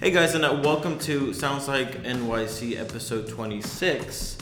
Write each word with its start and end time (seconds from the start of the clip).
Hey 0.00 0.12
guys, 0.12 0.34
and 0.34 0.44
uh, 0.44 0.60
welcome 0.62 0.98
to 1.00 1.32
Sounds 1.32 1.66
Like 1.66 2.04
NYC 2.04 2.78
episode 2.78 3.28
26. 3.28 4.38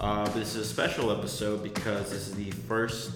Uh, 0.00 0.28
this 0.28 0.54
is 0.54 0.56
a 0.56 0.64
special 0.64 1.10
episode 1.10 1.62
because 1.64 2.10
this 2.10 2.28
is 2.28 2.34
the 2.34 2.50
first 2.52 3.10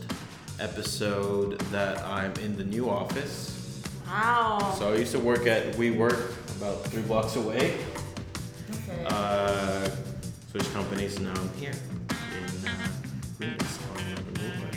episode 0.58 1.60
that 1.70 2.02
I'm 2.04 2.32
in 2.42 2.56
the 2.56 2.64
new 2.64 2.90
office. 2.90 3.80
Wow. 4.08 4.74
So 4.76 4.92
I 4.92 4.96
used 4.96 5.12
to 5.12 5.20
work 5.20 5.46
at 5.46 5.72
WeWork 5.74 6.32
about 6.56 6.84
three 6.86 7.02
blocks 7.02 7.36
away. 7.36 7.78
okay. 8.88 9.04
Uh, 9.06 9.88
switched 10.50 10.72
companies, 10.72 11.16
and 11.16 11.26
now 11.26 11.40
I'm 11.40 11.52
here 11.54 11.70
in 11.70 12.68
uh, 12.68 12.88
Queens 13.36 13.78
on 13.96 14.24
the 14.24 14.40
Boulevard. 14.40 14.76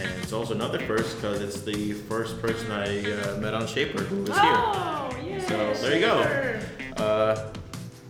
And 0.00 0.22
it's 0.22 0.32
also 0.32 0.54
another 0.54 0.78
first 0.80 1.16
because 1.16 1.40
it's 1.42 1.60
the 1.60 1.92
first 1.92 2.40
person 2.40 2.70
I 2.72 3.00
uh, 3.12 3.36
met 3.36 3.52
on 3.54 3.64
Shapr 3.64 4.00
who 4.06 4.22
was 4.22 4.28
here. 4.30 4.38
oh, 4.40 5.10
yeah. 5.24 5.31
So, 5.48 5.74
there 5.74 5.94
you 5.98 6.00
go. 6.06 7.02
Uh, 7.02 7.52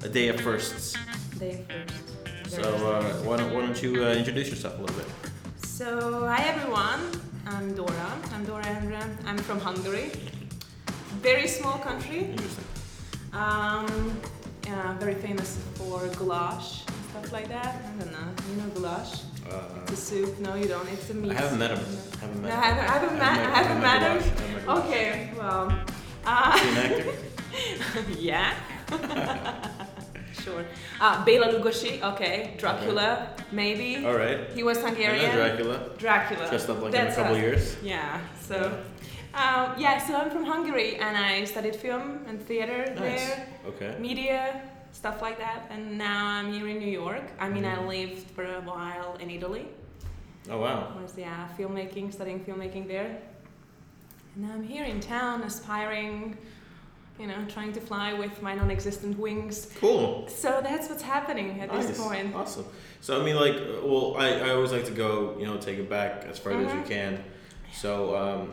a 0.04 0.08
day 0.08 0.28
of 0.28 0.40
firsts. 0.40 0.94
Day 1.38 1.64
first. 1.68 2.54
So 2.56 2.62
uh, 2.62 3.02
why 3.24 3.36
don't 3.38 3.54
why 3.54 3.60
don't 3.62 3.82
you 3.82 4.04
uh, 4.04 4.12
introduce 4.14 4.48
yourself 4.50 4.78
a 4.78 4.80
little 4.82 4.96
bit? 4.96 5.06
So, 5.64 6.26
hi 6.26 6.42
everyone. 6.52 7.00
I'm 7.46 7.74
Dora. 7.74 8.10
I'm 8.34 8.44
Dora 8.44 8.64
Endre. 8.64 9.02
I'm 9.26 9.38
from 9.38 9.58
Hungary. 9.60 10.10
Very 11.22 11.48
small 11.48 11.78
country. 11.78 12.20
Interesting. 12.34 12.64
Um, 13.32 13.86
yeah, 14.66 14.96
very 14.98 15.14
famous 15.14 15.58
for 15.74 16.06
goulash 16.18 16.84
and 16.86 16.96
stuff 17.10 17.32
like 17.32 17.48
that. 17.48 17.74
I 17.88 17.98
don't 17.98 18.12
know. 18.12 18.28
You 18.50 18.56
know 18.60 18.68
goulash? 18.74 19.22
Uh, 19.50 19.62
It's 19.82 19.92
a 19.92 19.96
soup. 19.96 20.38
No, 20.40 20.54
you 20.54 20.66
don't. 20.68 20.88
It's 20.92 21.08
a 21.10 21.14
meat. 21.14 21.32
I 21.32 21.34
haven't 21.34 21.58
met 21.58 21.70
him. 21.70 21.80
No. 21.80 22.20
Haven't 22.20 22.42
No, 22.42 22.48
met 22.48 22.58
I 22.58 22.64
haven't, 22.66 22.88
I 22.90 22.92
haven't 22.98 23.18
met. 23.18 23.32
I 23.32 23.62
haven't 23.62 23.80
met 23.88 24.00
him. 24.02 24.12
I 24.12 24.20
haven't 24.20 24.54
met 24.54 24.66
Goulash. 24.66 24.84
Okay, 24.84 25.30
well. 25.38 25.66
Uh, 26.24 26.52
an 26.54 26.76
actor? 26.78 27.14
yeah. 28.18 28.54
sure. 30.44 30.64
Uh, 31.00 31.24
Bela 31.24 31.46
Lugosi, 31.52 32.02
okay. 32.02 32.54
Dracula, 32.58 33.34
maybe. 33.50 34.04
All 34.04 34.14
right. 34.16 34.48
He 34.54 34.62
was 34.62 34.78
Hungarian. 34.78 35.34
Dracula. 35.34 35.90
Dracula. 35.98 36.48
Dressed 36.48 36.70
up 36.70 36.80
like 36.82 36.92
That's 36.92 37.16
in 37.16 37.20
a 37.20 37.24
couple 37.24 37.36
us. 37.36 37.42
years. 37.42 37.76
Yeah. 37.82 38.20
So, 38.40 38.56
um, 39.34 39.74
yeah. 39.78 39.98
So 40.06 40.16
I'm 40.16 40.30
from 40.30 40.44
Hungary, 40.44 40.96
and 40.96 41.16
I 41.16 41.44
studied 41.44 41.76
film 41.76 42.24
and 42.28 42.40
theater 42.42 42.84
Nice. 42.94 42.98
there, 42.98 43.46
Okay. 43.66 43.96
media, 43.98 44.62
stuff 44.92 45.22
like 45.22 45.38
that. 45.38 45.66
And 45.70 45.96
now 45.98 46.26
I'm 46.26 46.52
here 46.52 46.68
in 46.68 46.78
New 46.78 46.90
York. 47.04 47.24
I 47.40 47.48
mean, 47.48 47.64
I 47.64 47.76
Mhm. 47.76 47.88
lived 47.88 48.30
for 48.34 48.44
a 48.44 48.60
while 48.60 49.16
in 49.20 49.30
Italy. 49.30 49.66
Oh 50.50 50.58
wow. 50.58 50.92
I 50.98 51.02
was 51.02 51.14
yeah 51.16 51.48
filmmaking, 51.56 52.12
studying 52.12 52.40
filmmaking 52.44 52.88
there. 52.88 53.10
And 54.34 54.44
now 54.44 54.54
I'm 54.54 54.62
here 54.62 54.84
in 54.84 55.00
town, 55.00 55.42
aspiring, 55.42 56.36
you 57.18 57.26
know, 57.26 57.44
trying 57.48 57.72
to 57.74 57.80
fly 57.80 58.12
with 58.14 58.40
my 58.42 58.54
non-existent 58.54 59.18
wings. 59.18 59.70
Cool. 59.78 60.26
So 60.28 60.60
that's 60.62 60.88
what's 60.88 61.02
happening 61.02 61.60
at 61.60 61.70
Nice. 61.72 61.88
this 61.88 61.98
point. 62.00 62.34
Awesome. 62.34 62.64
So 63.00 63.20
I 63.20 63.24
mean, 63.24 63.36
like, 63.36 63.56
well, 63.82 64.16
I, 64.16 64.28
I 64.40 64.50
always 64.50 64.72
like 64.72 64.86
to 64.86 64.92
go, 64.92 65.36
you 65.38 65.46
know, 65.46 65.58
take 65.58 65.78
it 65.78 65.90
back 65.90 66.24
as 66.24 66.38
far 66.38 66.52
as 66.52 66.72
you 66.72 66.80
Mhm. 66.80 66.86
can. 66.86 67.24
So, 67.74 68.16
um, 68.16 68.52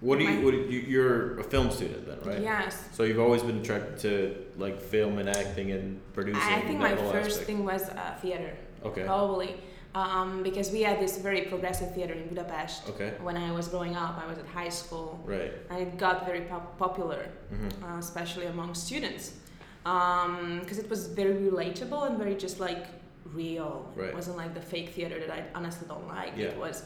what 0.00 0.18
do 0.18 0.24
you? 0.24 0.44
What 0.44 0.50
do 0.50 0.58
you, 0.58 0.80
you're 0.80 1.38
a 1.40 1.44
film 1.44 1.70
student 1.70 2.06
then, 2.06 2.18
right? 2.30 2.42
Yes. 2.42 2.84
So 2.92 3.04
you've 3.04 3.18
always 3.18 3.42
been 3.42 3.58
attracted 3.60 3.98
to 4.00 4.36
like 4.58 4.80
film 4.80 5.18
and 5.18 5.28
acting 5.28 5.70
and 5.70 6.00
producing. 6.12 6.42
I 6.42 6.60
think 6.60 6.78
my 6.78 6.94
first 6.96 7.28
aspect. 7.30 7.46
thing 7.46 7.64
was 7.64 7.88
uh, 7.88 8.14
theater, 8.20 8.52
Okay. 8.84 9.04
probably, 9.04 9.56
um, 10.00 10.42
because 10.42 10.70
we 10.70 10.82
had 10.82 11.00
this 11.00 11.16
very 11.18 11.42
progressive 11.52 11.94
theater 11.94 12.12
in 12.12 12.28
Budapest. 12.28 12.88
Okay. 12.90 13.10
When 13.28 13.36
I 13.36 13.50
was 13.58 13.66
growing 13.68 13.94
up, 13.96 14.14
I 14.22 14.26
was 14.30 14.38
at 14.38 14.46
high 14.46 14.68
school, 14.68 15.08
Right. 15.24 15.52
and 15.70 15.78
it 15.84 15.96
got 15.96 16.26
very 16.30 16.42
pop- 16.50 16.76
popular. 16.84 17.22
hmm 17.50 17.68
uh, 17.84 17.98
especially 18.06 18.46
among 18.54 18.70
students, 18.74 19.24
because 19.84 20.78
it 20.82 20.88
was 20.94 21.00
very 21.20 21.34
relatable 21.50 22.00
and 22.08 22.14
very 22.22 22.34
just 22.46 22.56
like 22.68 22.84
real. 23.40 23.72
Right. 23.96 24.08
It 24.10 24.14
wasn't 24.20 24.36
like 24.42 24.52
the 24.60 24.64
fake 24.72 24.88
theater 24.96 25.16
that 25.22 25.30
I 25.38 25.40
honestly 25.58 25.86
don't 25.92 26.08
like. 26.18 26.32
Yeah. 26.36 26.46
It 26.52 26.58
was 26.66 26.76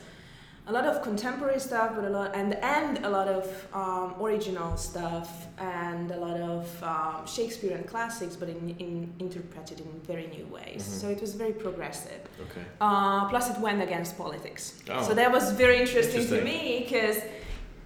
a 0.66 0.72
lot 0.72 0.84
of 0.84 1.02
contemporary 1.02 1.58
stuff, 1.58 1.92
but 1.96 2.04
a 2.04 2.10
lot 2.10 2.34
and 2.34 2.54
and 2.62 3.04
a 3.04 3.08
lot 3.08 3.28
of 3.28 3.44
um, 3.72 4.14
original 4.22 4.76
stuff 4.76 5.46
and 5.58 6.10
a 6.10 6.16
lot 6.16 6.38
of 6.38 6.82
um, 6.82 7.26
Shakespearean 7.26 7.84
classics, 7.84 8.36
but 8.36 8.48
in, 8.48 8.76
in 8.78 9.12
interpreted 9.18 9.80
in 9.80 9.90
very 10.06 10.26
new 10.28 10.46
ways. 10.46 10.82
Mhm. 10.82 11.00
So 11.00 11.08
it 11.08 11.20
was 11.20 11.34
very 11.34 11.52
progressive. 11.52 12.20
Okay. 12.40 12.62
Uh, 12.80 13.28
plus, 13.28 13.50
it 13.50 13.58
went 13.58 13.82
against 13.82 14.16
politics. 14.16 14.80
Oh. 14.90 15.02
So 15.08 15.14
that 15.14 15.32
was 15.32 15.52
very 15.52 15.80
interesting, 15.80 16.26
to 16.28 16.42
me 16.44 16.80
because 16.84 17.18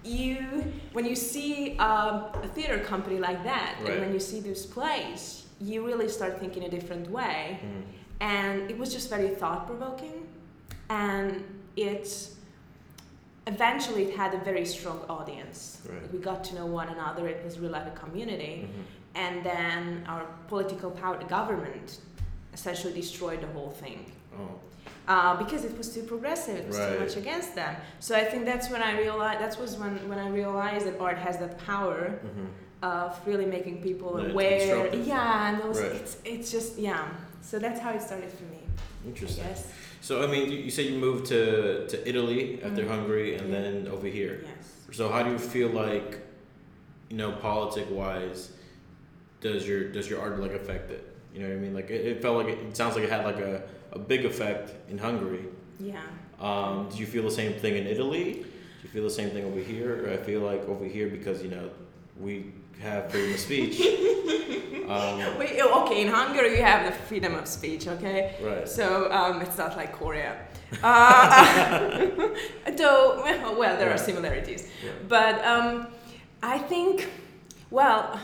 you, 0.03 0.37
when 0.93 1.05
you 1.05 1.15
see 1.15 1.77
um, 1.79 2.25
a 2.43 2.47
theater 2.53 2.77
company 2.79 3.17
like 3.19 3.43
that, 3.43 3.75
Right. 3.81 3.91
and 3.91 4.01
when 4.01 4.13
you 4.13 4.19
see 4.19 4.39
those 4.41 4.65
plays, 4.65 5.43
you 5.59 5.85
really 5.85 6.09
start 6.09 6.39
thinking 6.39 6.63
a 6.65 6.69
different 6.69 7.09
way. 7.09 7.59
Mhm. 7.63 7.81
And 8.19 8.69
it 8.71 8.77
was 8.77 8.93
just 8.93 9.09
very 9.09 9.29
thought 9.29 9.65
provoking, 9.65 10.27
and 10.89 11.43
it 11.75 12.05
eventually 13.47 14.03
it 14.03 14.15
had 14.15 14.33
a 14.33 14.37
very 14.39 14.65
strong 14.65 14.99
audience. 15.09 15.79
Right. 15.87 16.11
We 16.11 16.19
got 16.19 16.43
to 16.45 16.55
know 16.55 16.65
one 16.65 16.89
another. 16.89 17.27
It 17.27 17.43
was 17.45 17.59
really 17.59 17.73
like 17.73 17.87
a 17.87 17.97
community 18.03 18.55
Mhm. 18.67 18.83
and 19.23 19.45
then 19.45 20.03
our 20.07 20.25
political 20.47 20.91
power, 20.91 21.17
the 21.17 21.25
government, 21.39 21.99
essentially 22.53 22.93
destroyed 22.93 23.41
the 23.41 23.47
whole 23.47 23.71
thing 23.83 24.11
Oh. 24.39 24.49
uh, 25.07 25.35
because 25.43 25.63
it 25.65 25.77
was 25.77 25.93
too 25.93 26.03
progressive. 26.03 26.57
It 26.57 26.67
was 26.67 26.77
Right. 26.79 26.93
too 26.93 26.99
much 27.05 27.15
against 27.17 27.53
them. 27.55 27.75
So 27.99 28.15
I 28.15 28.23
think 28.31 28.45
that's 28.45 28.69
when 28.69 28.81
I 28.81 28.91
realized. 29.05 29.39
That 29.41 29.55
was 29.63 29.77
when 29.77 29.93
when 30.09 30.19
I 30.19 30.29
realized 30.29 30.85
that 30.87 30.97
art 30.99 31.17
has 31.27 31.37
that 31.43 31.53
power 31.71 31.99
hmm 32.25 32.47
of 32.83 33.09
really 33.25 33.45
making 33.57 33.81
people 33.81 34.11
aware. 34.17 34.93
Yeah, 35.13 35.47
and 35.47 35.55
those, 35.63 35.79
Right. 35.81 35.95
it's 35.99 36.13
it's 36.33 36.47
just 36.51 36.77
yeah. 36.77 37.03
So 37.49 37.53
that's 37.59 37.79
how 37.79 37.91
it 37.97 38.01
started 38.09 38.31
for 38.39 38.45
me. 38.55 38.61
Interesting. 39.09 39.45
So 40.05 40.21
I 40.21 40.27
mean, 40.27 40.51
you, 40.51 40.59
you 40.59 40.69
said 40.69 40.85
you 40.85 40.99
moved 40.99 41.25
to 41.33 41.87
to 41.87 41.97
Italy 42.07 42.59
after 42.63 42.83
Mhm. 42.83 42.89
Hungary 42.93 43.29
and 43.37 43.47
Yeah. 43.51 43.55
then 43.61 43.87
over 43.87 44.05
here. 44.19 44.35
Yes. 44.43 44.65
So 44.97 45.09
how 45.09 45.23
do 45.23 45.31
you 45.31 45.39
feel 45.39 45.69
like, 45.69 46.19
you 47.09 47.17
know, 47.17 47.31
politic 47.47 47.87
wise, 47.89 48.51
does 49.41 49.67
your 49.67 49.81
does 49.95 50.07
your 50.07 50.19
art 50.21 50.39
like 50.39 50.53
affect 50.61 50.91
it? 50.91 51.03
You 51.33 51.39
know 51.41 51.47
what 51.49 51.57
I 51.57 51.65
mean? 51.65 51.73
Like 51.79 51.89
it, 51.89 52.01
it 52.11 52.21
felt 52.21 52.35
like 52.37 52.49
it, 52.53 52.59
it 52.67 52.77
sounds 52.77 52.93
like 52.95 53.03
it 53.05 53.09
had 53.17 53.25
like 53.31 53.39
a, 53.39 53.63
a 53.93 53.99
big 54.11 54.25
effect 54.25 54.67
in 54.91 54.99
Hungary. 54.99 55.45
Yeah. 55.79 56.03
Um, 56.39 56.87
do 56.91 56.95
you 57.01 57.07
feel 57.07 57.23
the 57.23 57.37
same 57.41 57.53
thing 57.63 57.75
in 57.81 57.87
Italy? 57.95 58.25
Do 58.33 58.81
you 58.85 58.89
feel 58.95 59.05
the 59.11 59.17
same 59.21 59.31
thing 59.31 59.43
over 59.49 59.59
here? 59.73 59.89
Or 60.05 60.07
I 60.17 60.17
feel 60.17 60.41
like 60.51 60.61
over 60.73 60.85
here 60.85 61.07
because 61.17 61.41
you 61.45 61.49
know 61.55 61.65
we 62.25 62.33
have 62.81 63.11
freedom 63.11 63.33
of 63.33 63.39
speech. 63.39 63.79
um, 64.89 65.37
Wait, 65.39 65.59
oh, 65.61 65.83
okay, 65.85 66.01
in 66.01 66.07
Hungary 66.09 66.57
you 66.57 66.63
have 66.63 66.85
the 66.85 66.91
freedom 67.07 67.35
of 67.35 67.47
speech, 67.47 67.87
okay? 67.87 68.35
right. 68.41 68.67
So 68.67 69.11
um, 69.11 69.41
it's 69.41 69.57
not 69.57 69.75
like 69.77 69.93
Korea. 69.93 70.37
Uh, 70.83 71.97
though, 72.77 73.55
well, 73.57 73.77
there 73.77 73.91
are 73.91 73.97
similarities. 73.97 74.67
Yeah. 74.83 74.91
But 75.07 75.43
um, 75.45 75.87
I 76.43 76.57
think, 76.57 77.09
well, 77.71 78.19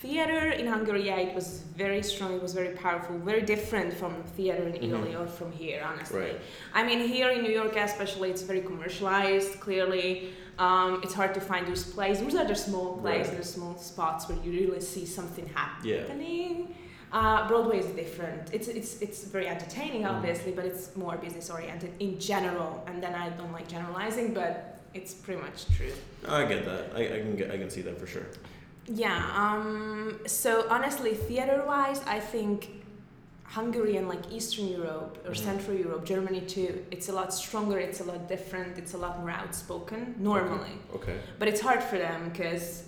theater 0.00 0.50
in 0.50 0.66
Hungary, 0.66 1.06
yeah, 1.06 1.16
it 1.16 1.34
was 1.34 1.62
very 1.76 2.02
strong, 2.02 2.34
it 2.34 2.42
was 2.42 2.52
very 2.52 2.74
powerful, 2.76 3.18
very 3.18 3.42
different 3.42 3.94
from 3.94 4.22
theater 4.36 4.62
in 4.68 4.76
Italy 4.76 5.12
Mhm. 5.12 5.20
or 5.20 5.26
from 5.26 5.50
here, 5.52 5.82
honestly. 5.84 6.20
Right. 6.20 6.40
I 6.74 6.84
mean, 6.84 7.00
here 7.08 7.30
in 7.30 7.42
New 7.42 7.50
York, 7.50 7.74
especially, 7.76 8.30
it's 8.30 8.42
very 8.42 8.60
commercialized, 8.60 9.58
clearly. 9.60 10.30
Um, 10.58 11.00
it's 11.04 11.14
hard 11.14 11.34
to 11.34 11.40
find 11.40 11.66
those 11.66 11.84
places. 11.84 12.24
Those 12.24 12.34
are 12.34 12.46
the 12.46 12.54
small 12.54 12.98
places, 12.98 13.28
Right. 13.32 13.38
the 13.38 13.44
small 13.46 13.76
spots 13.78 14.28
where 14.28 14.38
you 14.44 14.50
really 14.66 14.80
see 14.80 15.06
something 15.06 15.48
Yeah. 15.82 15.98
happening. 16.00 16.74
Uh, 17.12 17.46
Broadway 17.48 17.78
is 17.78 17.86
different. 17.86 18.52
It's, 18.52 18.68
it's, 18.68 19.00
it's 19.00 19.24
very 19.24 19.46
entertaining, 19.48 20.02
Mhm. 20.02 20.10
obviously, 20.16 20.52
but 20.52 20.64
it's 20.64 20.94
more 20.96 21.16
business 21.16 21.48
oriented 21.48 21.92
in 22.00 22.18
general. 22.18 22.82
And 22.86 23.02
then 23.02 23.14
I 23.14 23.30
don't 23.30 23.52
like 23.52 23.68
generalizing, 23.68 24.34
but 24.34 24.78
it's 24.94 25.14
pretty 25.14 25.40
much 25.40 25.64
true. 25.76 25.92
I 26.26 26.44
get 26.44 26.64
that. 26.66 26.90
I, 26.94 27.02
I 27.14 27.18
can 27.20 27.36
get, 27.36 27.50
I 27.50 27.56
can 27.56 27.70
see 27.70 27.82
that 27.82 27.98
for 27.98 28.06
sure. 28.06 28.26
Yeah. 28.86 29.24
Um, 29.36 30.18
so 30.26 30.66
honestly, 30.68 31.14
theater-wise, 31.14 32.02
I 32.06 32.18
think 32.20 32.82
Hungary 33.48 33.96
and 33.96 34.08
like 34.08 34.30
Eastern 34.30 34.66
Europe 34.68 35.12
or 35.26 35.32
Mhm. 35.32 35.36
Central 35.50 35.74
Europe, 35.76 36.04
Germany 36.04 36.42
too, 36.42 36.84
it's 36.90 37.08
a 37.08 37.12
lot 37.12 37.32
stronger. 37.32 37.78
It's 37.78 38.00
a 38.00 38.04
lot 38.04 38.28
different. 38.28 38.76
It's 38.78 38.92
a 38.94 38.98
lot 38.98 39.18
more 39.20 39.30
outspoken 39.30 40.14
normally. 40.18 40.74
Okay. 40.94 41.16
But 41.38 41.48
it's 41.48 41.60
hard 41.62 41.82
for 41.82 41.96
them 41.98 42.28
because, 42.28 42.84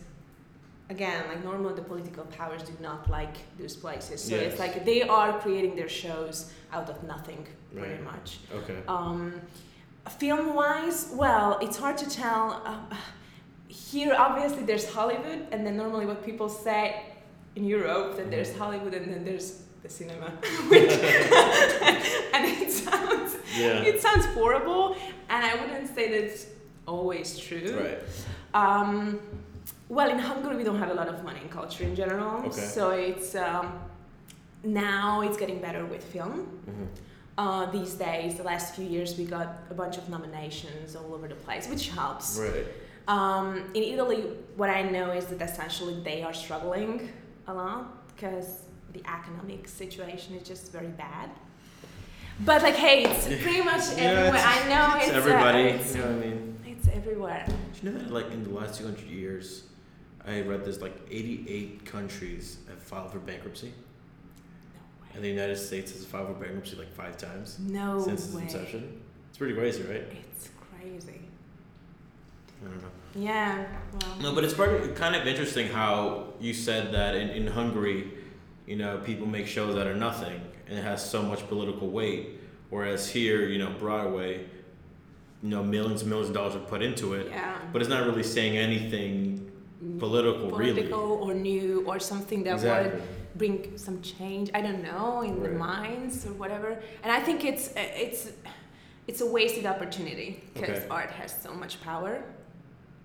again, 0.90 1.22
like 1.28 1.42
normally 1.42 1.74
the 1.74 1.86
political 1.92 2.24
powers 2.24 2.62
do 2.62 2.72
not 2.80 3.08
like 3.08 3.36
those 3.58 3.74
places. 3.74 4.22
So 4.22 4.34
Yes. 4.34 4.42
it's 4.52 4.58
like 4.64 4.84
they 4.84 5.00
are 5.02 5.32
creating 5.40 5.76
their 5.76 5.88
shows 5.88 6.52
out 6.72 6.90
of 6.90 7.02
nothing, 7.04 7.46
pretty 7.74 7.94
Right. 7.94 8.04
much. 8.12 8.28
Okay. 8.58 8.78
Um, 8.86 9.40
film 10.18 10.54
wise, 10.54 11.08
well, 11.14 11.58
it's 11.62 11.78
hard 11.78 11.96
to 12.04 12.08
tell. 12.22 12.60
Um, 12.66 12.86
here, 13.68 14.14
obviously, 14.26 14.62
there's 14.64 14.86
Hollywood, 14.92 15.40
and 15.52 15.66
then 15.66 15.76
normally 15.76 16.04
what 16.06 16.22
people 16.22 16.48
say 16.50 16.82
in 17.56 17.64
Europe 17.64 18.16
that 18.16 18.30
there's 18.30 18.50
Mhm. 18.52 18.58
Hollywood 18.58 18.94
and 18.94 19.06
then 19.14 19.24
there's 19.24 19.62
the 19.82 19.88
cinema, 19.88 20.26
and 22.34 22.44
it 22.62 22.70
sounds 22.70 23.36
Yeah. 23.56 23.82
it 23.90 24.00
sounds 24.00 24.26
horrible, 24.26 24.96
and 25.28 25.44
I 25.44 25.54
wouldn't 25.60 25.88
say 25.94 26.20
that's 26.20 26.46
always 26.86 27.38
true. 27.38 27.76
Right. 27.84 27.98
Um, 28.54 29.20
Well, 29.88 30.08
in 30.10 30.18
Hungary, 30.20 30.56
we 30.56 30.64
don't 30.64 30.78
have 30.78 30.90
a 30.90 30.94
lot 30.94 31.08
of 31.08 31.24
money 31.24 31.40
in 31.42 31.48
culture 31.48 31.82
in 31.90 31.94
general. 31.96 32.32
Okay. 32.46 32.50
So 32.76 32.90
it's 32.90 33.34
um, 33.34 33.66
now 34.62 35.22
it's 35.22 35.36
getting 35.36 35.60
better 35.60 35.84
with 35.92 36.02
film. 36.16 36.32
hmm 36.68 36.86
Uh, 37.38 37.64
these 37.78 37.94
days, 38.08 38.30
the 38.42 38.46
last 38.52 38.66
few 38.76 38.84
years, 38.96 39.10
we 39.20 39.24
got 39.24 39.48
a 39.70 39.74
bunch 39.82 39.96
of 40.00 40.04
nominations 40.16 40.88
all 40.98 41.10
over 41.16 41.26
the 41.34 41.38
place, 41.46 41.64
which 41.72 41.84
helps. 42.00 42.26
Right. 42.38 42.66
Um, 43.16 43.46
in 43.78 43.82
Italy, 43.94 44.20
what 44.60 44.68
I 44.78 44.82
know 44.94 45.06
is 45.18 45.24
that 45.30 45.40
essentially 45.50 45.96
they 46.08 46.18
are 46.26 46.34
struggling 46.44 46.92
a 47.50 47.52
lot 47.60 47.80
because 48.10 48.48
the 48.92 49.02
economic 49.08 49.68
situation 49.68 50.34
is 50.34 50.46
just 50.46 50.72
very 50.72 50.88
bad. 50.88 51.30
But 52.40 52.62
like, 52.62 52.74
hey, 52.74 53.04
it's 53.04 53.26
pretty 53.42 53.62
much 53.62 53.82
Yeah, 53.96 54.04
everywhere. 54.04 54.28
it's- 54.28 54.46
I 54.46 54.68
know 54.68 54.96
It's, 54.96 55.06
it's, 55.06 55.14
uh, 55.14 55.18
it's, 55.54 55.94
you 55.94 56.00
know 56.00 56.06
what 56.06 56.14
I 56.14 56.28
mean? 56.28 56.58
it's 56.66 56.88
everywhere. 56.88 57.44
Do 57.48 57.54
you 57.86 57.92
know 57.92 57.98
that, 57.98 58.10
like, 58.12 58.30
in 58.32 58.42
the 58.44 58.50
last 58.50 58.78
200 58.78 59.00
years, 59.06 59.64
I 60.26 60.40
read 60.42 60.64
there's 60.64 60.80
like 60.80 60.96
88 61.10 61.84
countries 61.84 62.58
have 62.68 62.78
filed 62.82 63.10
for 63.12 63.18
bankruptcy, 63.18 63.68
No 63.68 64.80
way. 65.02 65.08
and 65.14 65.24
the 65.24 65.28
United 65.28 65.56
States 65.56 65.92
has 65.92 66.04
filed 66.04 66.28
for 66.28 66.34
bankruptcy 66.34 66.76
like 66.76 66.92
five 66.92 67.16
times 67.18 67.58
No 67.58 68.00
since 68.02 68.26
its 68.26 68.34
way. 68.34 68.42
inception. 68.42 69.00
It's 69.28 69.38
pretty 69.38 69.54
crazy, 69.54 69.82
right? 69.82 70.04
It's 70.32 70.48
crazy. 70.78 71.20
I 72.64 72.68
don't 72.68 72.82
know. 72.82 72.88
Yeah. 73.14 73.66
Well. 74.02 74.16
No, 74.20 74.34
but 74.34 74.44
it's 74.44 74.54
part 74.54 74.70
of, 74.74 74.94
kind 74.94 75.16
of 75.16 75.26
interesting 75.26 75.68
how 75.68 76.34
you 76.40 76.52
said 76.54 76.92
that 76.92 77.14
in, 77.14 77.30
in 77.30 77.46
Hungary, 77.46 78.12
you 78.66 78.76
know, 78.76 78.98
people 79.04 79.26
make 79.26 79.46
shows 79.46 79.74
that 79.74 79.86
are 79.86 79.94
nothing 79.94 80.40
and 80.68 80.78
it 80.78 80.82
has 80.82 81.08
so 81.08 81.22
much 81.22 81.46
political 81.48 81.88
weight, 81.88 82.40
whereas 82.70 83.08
here, 83.10 83.46
you 83.48 83.58
know, 83.58 83.70
Broadway, 83.78 84.44
you 85.42 85.48
know, 85.48 85.62
millions 85.64 86.02
and 86.02 86.10
millions 86.10 86.28
of 86.30 86.34
dollars 86.36 86.54
are 86.54 86.60
put 86.60 86.82
into 86.82 87.14
it, 87.14 87.26
Yeah. 87.28 87.56
but 87.72 87.80
it's 87.82 87.88
not 87.90 88.06
really 88.06 88.22
saying 88.22 88.56
anything 88.56 89.50
political, 89.98 90.48
Political 90.50 91.00
or 91.24 91.34
new 91.34 91.84
or 91.86 91.98
something 91.98 92.42
that 92.44 92.60
would 92.62 93.02
bring 93.36 93.76
some 93.78 94.02
change. 94.02 94.50
I 94.52 94.60
don't 94.60 94.82
know 94.82 95.22
in 95.22 95.42
the 95.42 95.48
minds 95.48 96.26
or 96.26 96.32
whatever. 96.34 96.78
And 97.02 97.10
I 97.10 97.20
think 97.20 97.44
it's 97.44 97.72
it's 97.76 98.30
it's 99.08 99.22
a 99.22 99.26
wasted 99.26 99.64
opportunity 99.66 100.44
because 100.54 100.78
Okay. 100.80 100.86
art 100.90 101.10
has 101.10 101.34
so 101.42 101.52
much 101.54 101.80
power, 101.80 102.22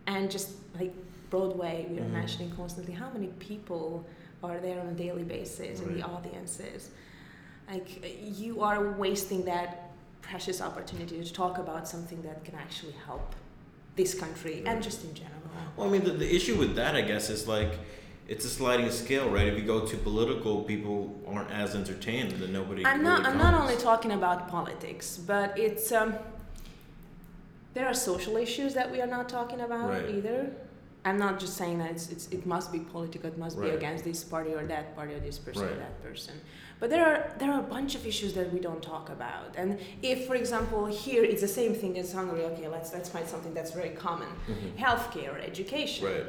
and 0.05 0.29
just 0.29 0.49
like 0.77 0.93
Broadway, 1.29 1.87
we 1.89 1.97
are 1.99 2.03
Mhm. 2.03 2.11
mentioning 2.11 2.51
constantly 2.51 2.93
how 2.93 3.09
many 3.11 3.27
people 3.39 4.05
are 4.43 4.59
there 4.59 4.79
on 4.79 4.87
a 4.87 4.93
daily 4.93 5.23
basis 5.23 5.79
and 5.79 5.95
the 5.95 6.03
audiences. 6.03 6.89
Like 7.69 8.21
you 8.21 8.61
are 8.61 8.91
wasting 8.91 9.45
that 9.45 9.91
precious 10.21 10.61
opportunity 10.61 11.23
to 11.23 11.33
talk 11.33 11.57
about 11.57 11.87
something 11.87 12.21
that 12.23 12.43
can 12.43 12.55
actually 12.55 12.95
help 13.05 13.35
this 13.95 14.13
country 14.13 14.63
and 14.65 14.83
just 14.83 15.03
in 15.03 15.13
general. 15.13 15.35
Well, 15.77 15.87
I 15.87 15.91
mean, 15.91 16.03
the, 16.03 16.11
the 16.11 16.35
issue 16.35 16.55
with 16.55 16.75
that, 16.75 16.95
I 16.95 17.01
guess, 17.01 17.29
is 17.29 17.47
like, 17.47 17.73
it's 18.27 18.45
a 18.45 18.49
sliding 18.49 18.89
scale, 18.91 19.29
right? 19.29 19.47
If 19.47 19.57
you 19.57 19.65
go 19.65 19.85
too 19.85 19.97
political, 19.97 20.63
people 20.63 21.15
aren't 21.27 21.51
as 21.51 21.75
entertained, 21.75 22.33
and 22.33 22.51
nobody. 22.51 22.85
I'm 22.85 23.03
not. 23.03 23.19
really 23.19 23.31
I'm 23.31 23.37
not 23.37 23.53
only 23.53 23.77
talking 23.77 24.11
about 24.11 24.49
politics, 24.49 25.17
but 25.17 25.57
it's. 25.57 25.91
Um, 25.91 26.15
there 27.75 27.85
are 27.85 27.93
social 27.93 28.37
issues 28.37 28.73
that 28.73 28.89
we 28.89 29.01
are 29.01 29.07
not 29.07 29.27
talking 29.27 29.59
about 29.59 29.89
Right. 29.89 30.09
either. 30.09 30.49
I'm 31.05 31.19
not 31.19 31.39
just 31.39 31.55
saying 31.55 31.77
that 31.79 31.91
it's, 31.91 32.09
it's 32.09 32.27
it 32.29 32.45
must 32.47 32.71
be 32.71 32.79
political. 32.79 33.29
It 33.29 33.37
must 33.37 33.61
be 33.61 33.69
against 33.69 34.03
this 34.03 34.23
party 34.23 34.53
or 34.53 34.65
that 34.65 34.95
party 34.95 35.13
or 35.13 35.19
this 35.19 35.37
person 35.37 35.63
or 35.63 35.75
that 35.75 36.01
person. 36.03 36.33
But 36.79 36.89
there 36.89 37.05
are 37.05 37.31
there 37.37 37.51
are 37.53 37.59
a 37.59 37.69
bunch 37.77 37.93
of 37.93 38.05
issues 38.07 38.33
that 38.33 38.51
we 38.51 38.59
don't 38.59 38.81
talk 38.81 39.09
about. 39.09 39.53
And 39.55 39.77
if, 40.01 40.25
for 40.25 40.35
example, 40.35 40.87
here 40.87 41.23
it's 41.23 41.41
the 41.41 41.47
same 41.61 41.75
thing 41.75 41.99
as 41.99 42.11
Hungary. 42.11 42.43
Okay, 42.45 42.67
let's 42.67 42.91
let's 42.91 43.07
find 43.07 43.27
something 43.27 43.53
that's 43.53 43.71
very 43.71 43.91
common: 43.91 44.27
Mhm. 44.49 44.75
healthcare, 44.85 45.35
education 45.51 46.05
Right. 46.07 46.25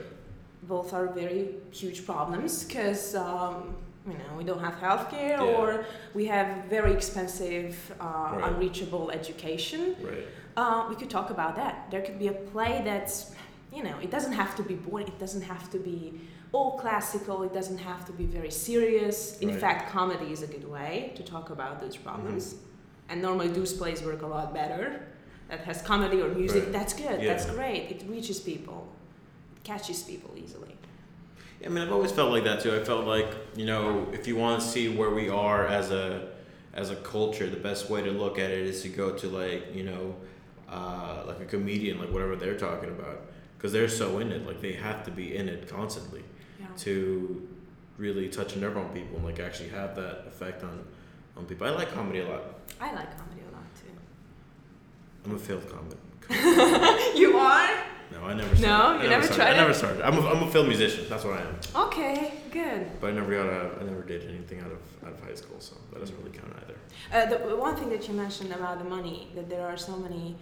both 0.62 0.92
are 0.92 1.06
very 1.22 1.42
huge 1.72 2.04
problems 2.04 2.64
because 2.64 3.14
um, 3.14 3.74
you 4.06 4.12
know 4.20 4.30
we 4.36 4.44
don't 4.44 4.60
have 4.68 4.74
healthcare 4.88 5.38
Yeah. 5.40 5.56
or 5.58 5.86
we 6.18 6.26
have 6.26 6.48
very 6.76 6.92
expensive 6.92 7.70
uh, 8.00 8.04
Right. 8.04 8.44
unreachable 8.48 9.10
education 9.20 9.96
Right. 10.02 10.26
uh, 10.60 10.80
we 10.90 10.94
could 11.00 11.10
talk 11.18 11.28
about 11.36 11.52
that 11.62 11.74
there 11.92 12.02
could 12.06 12.18
be 12.24 12.28
a 12.28 12.36
play 12.52 12.74
that's 12.90 13.16
you 13.76 13.82
know 13.82 13.96
it 14.06 14.10
doesn't 14.10 14.32
have 14.42 14.52
to 14.56 14.62
be 14.62 14.74
boring 14.74 15.06
it 15.06 15.18
doesn't 15.24 15.42
have 15.42 15.66
to 15.74 15.78
be 15.78 15.98
all 16.52 16.70
classical 16.78 17.42
it 17.48 17.52
doesn't 17.52 17.78
have 17.90 18.02
to 18.06 18.12
be 18.12 18.24
very 18.38 18.50
serious 18.50 19.38
in 19.40 19.48
Right. 19.50 19.60
fact 19.64 19.92
comedy 19.92 20.28
is 20.36 20.42
a 20.42 20.46
good 20.54 20.66
way 20.76 21.12
to 21.18 21.22
talk 21.22 21.50
about 21.56 21.74
those 21.82 21.96
problems 22.08 22.54
and 23.10 23.20
normally 23.20 23.48
those 23.58 23.72
plays 23.80 24.02
work 24.02 24.22
a 24.22 24.26
lot 24.36 24.48
better 24.54 24.86
that 25.50 25.60
has 25.68 25.82
comedy 25.82 26.18
or 26.24 26.28
music 26.42 26.62
Right. 26.64 26.72
that's 26.72 26.94
good 27.04 27.18
Yeah. 27.20 27.28
that's 27.30 27.46
great 27.58 27.82
it 27.94 28.00
reaches 28.14 28.38
people 28.40 28.78
it 29.56 29.62
catches 29.72 29.98
people 30.02 30.32
easily 30.44 30.72
Yeah, 31.60 31.68
I 31.68 31.70
mean, 31.72 31.82
I've 31.84 31.92
always 31.98 32.12
felt 32.18 32.30
like 32.36 32.44
that 32.44 32.58
too. 32.62 32.72
I 32.80 32.82
felt 32.90 33.04
like 33.16 33.30
you 33.60 33.66
know, 33.72 33.86
if 34.18 34.22
you 34.28 34.34
want 34.44 34.54
to 34.60 34.66
see 34.74 34.84
where 34.98 35.12
we 35.20 35.26
are 35.46 35.62
as 35.80 35.86
a 36.04 36.06
as 36.82 36.86
a 36.96 36.98
culture, 37.14 37.46
the 37.58 37.62
best 37.70 37.82
way 37.92 38.00
to 38.08 38.12
look 38.22 38.36
at 38.44 38.50
it 38.58 38.64
is 38.72 38.76
to 38.84 38.90
go 39.02 39.06
to 39.22 39.26
like 39.42 39.62
you 39.78 39.84
know, 39.90 40.02
uh, 40.76 41.16
like 41.30 41.40
a 41.46 41.48
comedian, 41.54 41.94
like 42.02 42.10
whatever 42.14 42.36
they're 42.42 42.58
talking 42.68 42.90
about, 42.98 43.18
because 43.56 43.72
they're 43.72 43.88
so 43.88 44.18
in 44.18 44.32
it. 44.32 44.46
Like 44.46 44.60
they 44.60 44.72
have 44.74 45.04
to 45.04 45.10
be 45.10 45.36
in 45.36 45.48
it 45.48 45.68
constantly 45.68 46.22
yeah 46.60 46.66
to 46.78 47.48
really 47.98 48.28
touch 48.28 48.54
a 48.56 48.58
nerve 48.58 48.76
on 48.76 48.88
people 48.90 49.16
and 49.16 49.24
like 49.24 49.40
actually 49.40 49.70
have 49.70 49.96
that 49.96 50.24
effect 50.26 50.62
on 50.62 50.84
on 51.36 51.44
people. 51.46 51.66
I 51.66 51.70
like 51.70 51.92
comedy 51.92 52.20
a 52.20 52.28
lot. 52.28 52.42
I 52.80 52.92
like 52.94 53.16
comedy 53.18 53.42
a 53.48 53.52
lot 53.54 53.64
too. 53.74 53.92
I'm 55.24 55.34
a 55.34 55.38
failed 55.38 55.64
comic. 55.70 55.98
You 57.16 57.36
are? 57.38 57.84
No, 58.12 58.22
I 58.24 58.34
never. 58.34 58.54
Started. 58.54 58.62
No? 58.62 59.02
You 59.02 59.08
never 59.10 59.24
started. 59.24 59.42
tried 59.42 59.54
I 59.54 59.56
never 59.56 59.74
started. 59.74 60.02
I'm 60.02 60.18
a, 60.18 60.28
I'm 60.28 60.42
a 60.42 60.50
film 60.50 60.68
musician. 60.68 61.06
That's 61.08 61.24
what 61.24 61.38
I 61.38 61.42
am. 61.42 61.86
Okay, 61.86 62.34
good. 62.52 62.88
But 63.00 63.10
I 63.10 63.12
never 63.14 63.32
got 63.34 63.48
out 63.48 63.78
I 63.80 63.84
never 63.84 64.02
did 64.02 64.28
anything 64.28 64.60
out 64.60 64.70
of 64.72 64.80
out 65.04 65.12
of 65.12 65.20
high 65.24 65.34
school, 65.34 65.56
so 65.60 65.74
that 65.92 65.98
doesn't 66.00 66.16
really 66.18 66.30
count 66.30 66.52
either. 66.62 66.76
Uh, 67.12 67.48
the 67.48 67.56
one 67.56 67.74
thing 67.76 67.90
that 67.90 68.06
you 68.08 68.14
mentioned 68.14 68.52
about 68.52 68.78
the 68.78 68.84
money, 68.88 69.28
that 69.34 69.48
there 69.48 69.66
are 69.66 69.76
so 69.76 69.96
many 69.96 70.36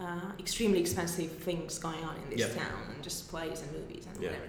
uh, 0.00 0.32
extremely 0.38 0.80
expensive 0.80 1.30
things 1.30 1.78
going 1.78 2.02
on 2.04 2.16
in 2.24 2.30
this 2.36 2.40
Yeah. 2.54 2.62
town, 2.62 2.82
and 2.94 3.02
just 3.02 3.28
plays 3.28 3.60
and 3.62 3.70
movies 3.72 4.06
and 4.06 4.16
Yeah. 4.22 4.30
whatever. 4.30 4.48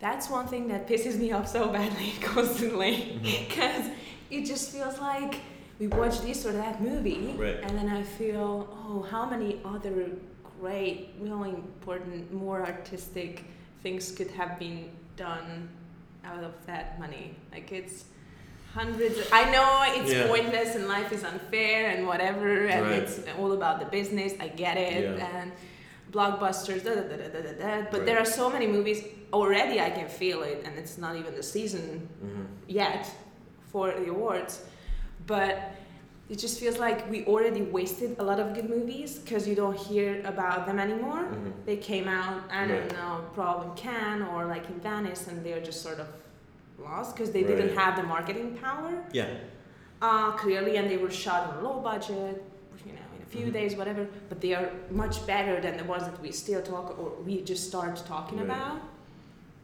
That's 0.00 0.28
one 0.28 0.46
thing 0.48 0.68
that 0.68 0.86
pisses 0.86 1.16
me 1.18 1.32
off 1.32 1.48
so 1.48 1.68
badly 1.68 2.12
constantly, 2.20 3.18
because 3.22 3.86
it 4.30 4.44
just 4.44 4.70
feels 4.70 4.98
like 5.00 5.36
we 5.78 5.86
watch 5.86 6.20
this 6.20 6.44
or 6.46 6.52
that 6.52 6.80
movie, 6.82 7.34
Right. 7.38 7.58
and 7.62 7.76
then 7.78 7.88
I 7.88 8.02
feel, 8.02 8.68
oh, 8.86 9.02
how 9.10 9.28
many 9.28 9.60
other 9.64 10.10
great, 10.60 11.10
really 11.18 11.50
important, 11.50 12.32
more 12.32 12.60
artistic 12.64 13.44
things 13.82 14.12
could 14.12 14.30
have 14.32 14.58
been 14.58 14.90
done 15.16 15.68
out 16.24 16.44
of 16.44 16.52
that 16.66 16.98
money? 17.00 17.34
Like 17.50 17.72
it's 17.72 18.04
hundreds. 18.74 19.16
I 19.32 19.42
know 19.54 19.68
it's 19.98 20.12
Yeah. 20.12 20.26
pointless 20.26 20.74
and 20.74 20.88
life 20.88 21.10
is 21.12 21.22
unfair 21.24 21.90
and 21.90 22.06
whatever, 22.06 22.66
and 22.66 22.82
Right. 22.86 22.98
it's 23.02 23.20
all 23.38 23.52
about 23.52 23.76
the 23.82 23.86
business. 23.98 24.32
I 24.40 24.48
get 24.48 24.76
it, 24.76 25.02
Yeah. 25.18 25.26
and 25.40 25.52
blockbusters, 26.12 26.80
da 26.86 26.92
da 26.98 27.02
da 27.10 27.16
da 27.22 27.28
da 27.34 27.40
da. 27.48 27.52
da. 27.62 27.82
But 27.90 27.98
Right. 28.00 28.06
there 28.08 28.18
are 28.18 28.30
so 28.40 28.48
many 28.50 28.66
movies 28.66 29.00
already. 29.32 29.80
I 29.80 29.90
can 29.90 30.08
feel 30.08 30.42
it, 30.42 30.58
and 30.64 30.72
it's 30.78 30.96
not 31.04 31.16
even 31.20 31.32
the 31.40 31.42
season 31.42 31.84
Mm-hmm. 32.24 32.44
yet 32.82 33.04
for 33.72 33.86
the 33.98 34.06
awards, 34.10 34.52
but 35.26 35.54
it 36.32 36.38
just 36.44 36.58
feels 36.60 36.78
like 36.86 36.98
we 37.10 37.18
already 37.26 37.62
wasted 37.62 38.10
a 38.18 38.24
lot 38.30 38.38
of 38.40 38.54
good 38.54 38.68
movies 38.76 39.10
because 39.18 39.42
you 39.48 39.54
don't 39.62 39.76
hear 39.76 40.20
about 40.24 40.66
them 40.66 40.78
anymore. 40.86 41.24
Mm-hmm. 41.24 41.50
They 41.66 41.76
came 41.76 42.08
out, 42.08 42.42
I 42.50 42.66
don't 42.66 42.80
Right. 42.88 42.92
know, 42.92 43.12
probably 43.34 43.66
in 43.70 43.74
Cannes 43.76 44.22
or 44.32 44.40
like 44.54 44.64
in 44.72 44.78
Venice, 44.80 45.22
and 45.28 45.44
they're 45.44 45.60
just 45.70 45.82
sort 45.82 45.98
of 46.00 46.06
lost 46.78 47.14
because 47.16 47.30
they 47.32 47.42
didn't 47.42 47.74
have 47.76 47.96
the 47.96 48.02
marketing 48.02 48.56
power 48.62 48.92
Yeah. 49.12 49.26
uh, 50.02 50.32
clearly, 50.32 50.76
and 50.76 50.90
they 50.90 50.96
were 50.96 51.10
shot 51.10 51.48
on 51.48 51.64
a 51.64 51.68
low 51.68 51.80
budget, 51.80 52.42
you 52.86 52.92
know, 52.92 52.98
in 53.16 53.22
a 53.22 53.26
few 53.26 53.46
Mhm. 53.46 53.52
days, 53.52 53.76
whatever. 53.76 54.06
But 54.28 54.40
they 54.40 54.54
are 54.54 54.70
much 54.90 55.26
better 55.26 55.60
than 55.60 55.76
the 55.76 55.84
ones 55.84 56.04
that 56.04 56.20
we 56.20 56.30
still 56.32 56.62
talk 56.62 56.98
or 56.98 57.10
we 57.24 57.40
just 57.42 57.66
start 57.68 57.96
talking 58.06 58.38
Right. 58.38 58.46
about. 58.50 58.80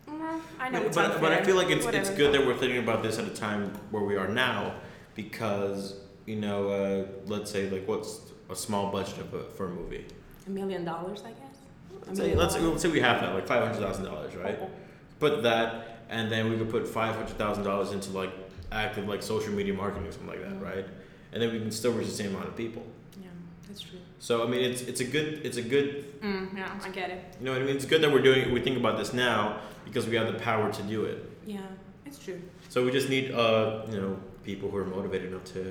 Mm, 0.09 0.41
I 0.59 0.71
know 0.71 0.83
But, 0.85 0.95
but, 0.95 1.21
but 1.21 1.33
I 1.33 1.43
feel 1.43 1.57
like 1.57 1.69
it's 1.71 1.87
it's 1.87 2.11
good 2.11 2.33
that 2.35 2.45
we're 2.47 2.57
thinking 2.57 2.79
about 2.83 3.03
this 3.03 3.19
at 3.19 3.27
a 3.27 3.35
time 3.35 3.73
where 3.91 4.03
we 4.03 4.17
are 4.17 4.29
now, 4.29 4.75
because 5.15 5.95
you 6.27 6.37
know, 6.37 6.69
uh, 6.69 7.07
let's 7.27 7.51
say 7.51 7.69
like 7.71 7.87
what's 7.89 8.21
a 8.49 8.55
small 8.57 8.91
budget 8.93 9.19
of 9.21 9.35
a, 9.35 9.45
for 9.57 9.67
a 9.67 9.71
movie? 9.71 10.05
a 10.47 10.51
million 10.51 10.85
dollars, 10.85 11.23
I 11.25 11.31
guess. 11.31 11.59
Let's 12.07 12.19
say, 12.19 12.35
let's, 12.35 12.55
dollars. 12.55 12.71
let's 12.71 12.83
say 12.83 12.89
we 12.91 13.01
have 13.01 13.21
that 13.21 13.35
like 13.35 13.47
five 13.47 13.63
hundred 13.65 13.81
thousand 13.87 14.05
dollars, 14.07 14.35
right? 14.37 14.59
Oh, 14.61 14.71
Put 15.19 15.43
that, 15.43 16.00
and 16.11 16.31
then 16.31 16.51
we 16.51 16.59
could 16.59 16.69
put 16.71 16.87
five 16.87 17.15
hundred 17.15 17.39
thousand 17.39 17.65
dollars 17.65 17.93
into 17.93 18.11
like 18.11 18.33
active 18.73 19.09
like 19.09 19.23
social 19.23 19.53
media 19.53 19.73
marketing 19.73 20.07
or 20.09 20.13
something 20.13 20.29
like 20.29 20.43
that, 20.43 20.53
Mhm. 20.61 20.63
right? 20.63 20.87
And 21.33 21.41
then 21.41 21.53
we 21.53 21.59
can 21.61 21.71
still 21.71 21.93
reach 21.93 22.09
the 22.09 22.15
same 22.23 22.31
amount 22.35 22.49
of 22.49 22.57
people. 22.57 22.85
Yeah, 23.23 23.29
that's 23.67 23.81
true. 23.81 23.99
So 24.19 24.45
I 24.45 24.47
mean, 24.51 24.61
it's 24.71 24.83
it's 24.83 25.01
a 25.01 25.05
good 25.05 25.41
it's 25.47 25.57
a 25.57 25.63
good 25.63 25.89
Mm, 26.21 26.57
yeah, 26.57 26.79
I 26.85 26.89
get 26.91 27.09
it. 27.11 27.21
you 27.39 27.47
know 27.47 27.53
what 27.53 27.63
I 27.63 27.65
mean. 27.65 27.77
It's 27.77 27.87
good 27.87 28.03
that 28.03 28.13
we're 28.13 28.23
doing 28.31 28.53
we 28.53 28.61
think 28.61 28.77
about 28.77 28.99
this 28.99 29.13
now 29.15 29.61
because 29.87 30.07
we 30.07 30.17
have 30.17 30.27
the 30.33 30.39
power 30.39 30.71
to 30.73 30.83
do 30.83 31.05
it. 31.05 31.19
Yeah, 31.47 31.61
it's 32.05 32.19
true. 32.19 32.41
So 32.69 32.85
we 32.85 32.91
just 32.91 33.09
need 33.09 33.31
uh 33.33 33.87
you 33.91 33.99
know 34.01 34.17
people 34.45 34.69
who 34.71 34.77
are 34.79 34.85
motivated 34.85 35.29
enough 35.31 35.45
to 35.55 35.63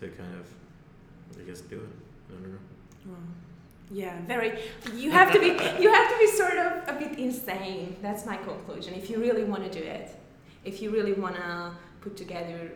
to 0.00 0.08
kind 0.20 0.34
of 0.40 0.46
I 1.40 1.42
guess 1.48 1.60
do 1.60 1.76
it. 1.76 1.92
I 2.30 2.32
don't 2.34 2.52
know. 2.52 2.58
Well, 3.06 3.18
Yeah, 3.90 4.18
very. 4.26 4.58
You 4.94 5.10
have 5.12 5.32
to 5.32 5.38
be. 5.38 5.46
You 5.82 5.92
have 5.92 6.10
to 6.12 6.18
be 6.18 6.26
sort 6.26 6.58
of 6.58 6.72
a 6.88 6.94
bit 6.98 7.18
insane. 7.18 7.96
That's 8.02 8.26
my 8.26 8.36
conclusion. 8.36 8.94
If 8.94 9.08
you 9.10 9.18
really 9.20 9.44
want 9.44 9.62
to 9.70 9.70
do 9.80 9.84
it, 9.84 10.10
if 10.64 10.82
you 10.82 10.90
really 10.90 11.12
want 11.12 11.36
to 11.36 11.70
put 12.00 12.16
together 12.16 12.72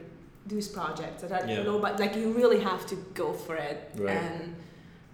these 0.47 0.69
projects 0.69 1.23
that 1.23 1.33
are 1.33 1.47
Yeah. 1.47 1.62
low, 1.62 1.79
but 1.81 1.99
like 2.00 2.14
you 2.17 2.33
really 2.33 2.61
have 2.61 2.87
to 2.87 2.97
go 3.14 3.33
for 3.33 3.57
it 3.57 3.90
Right. 3.97 4.17
and 4.17 4.55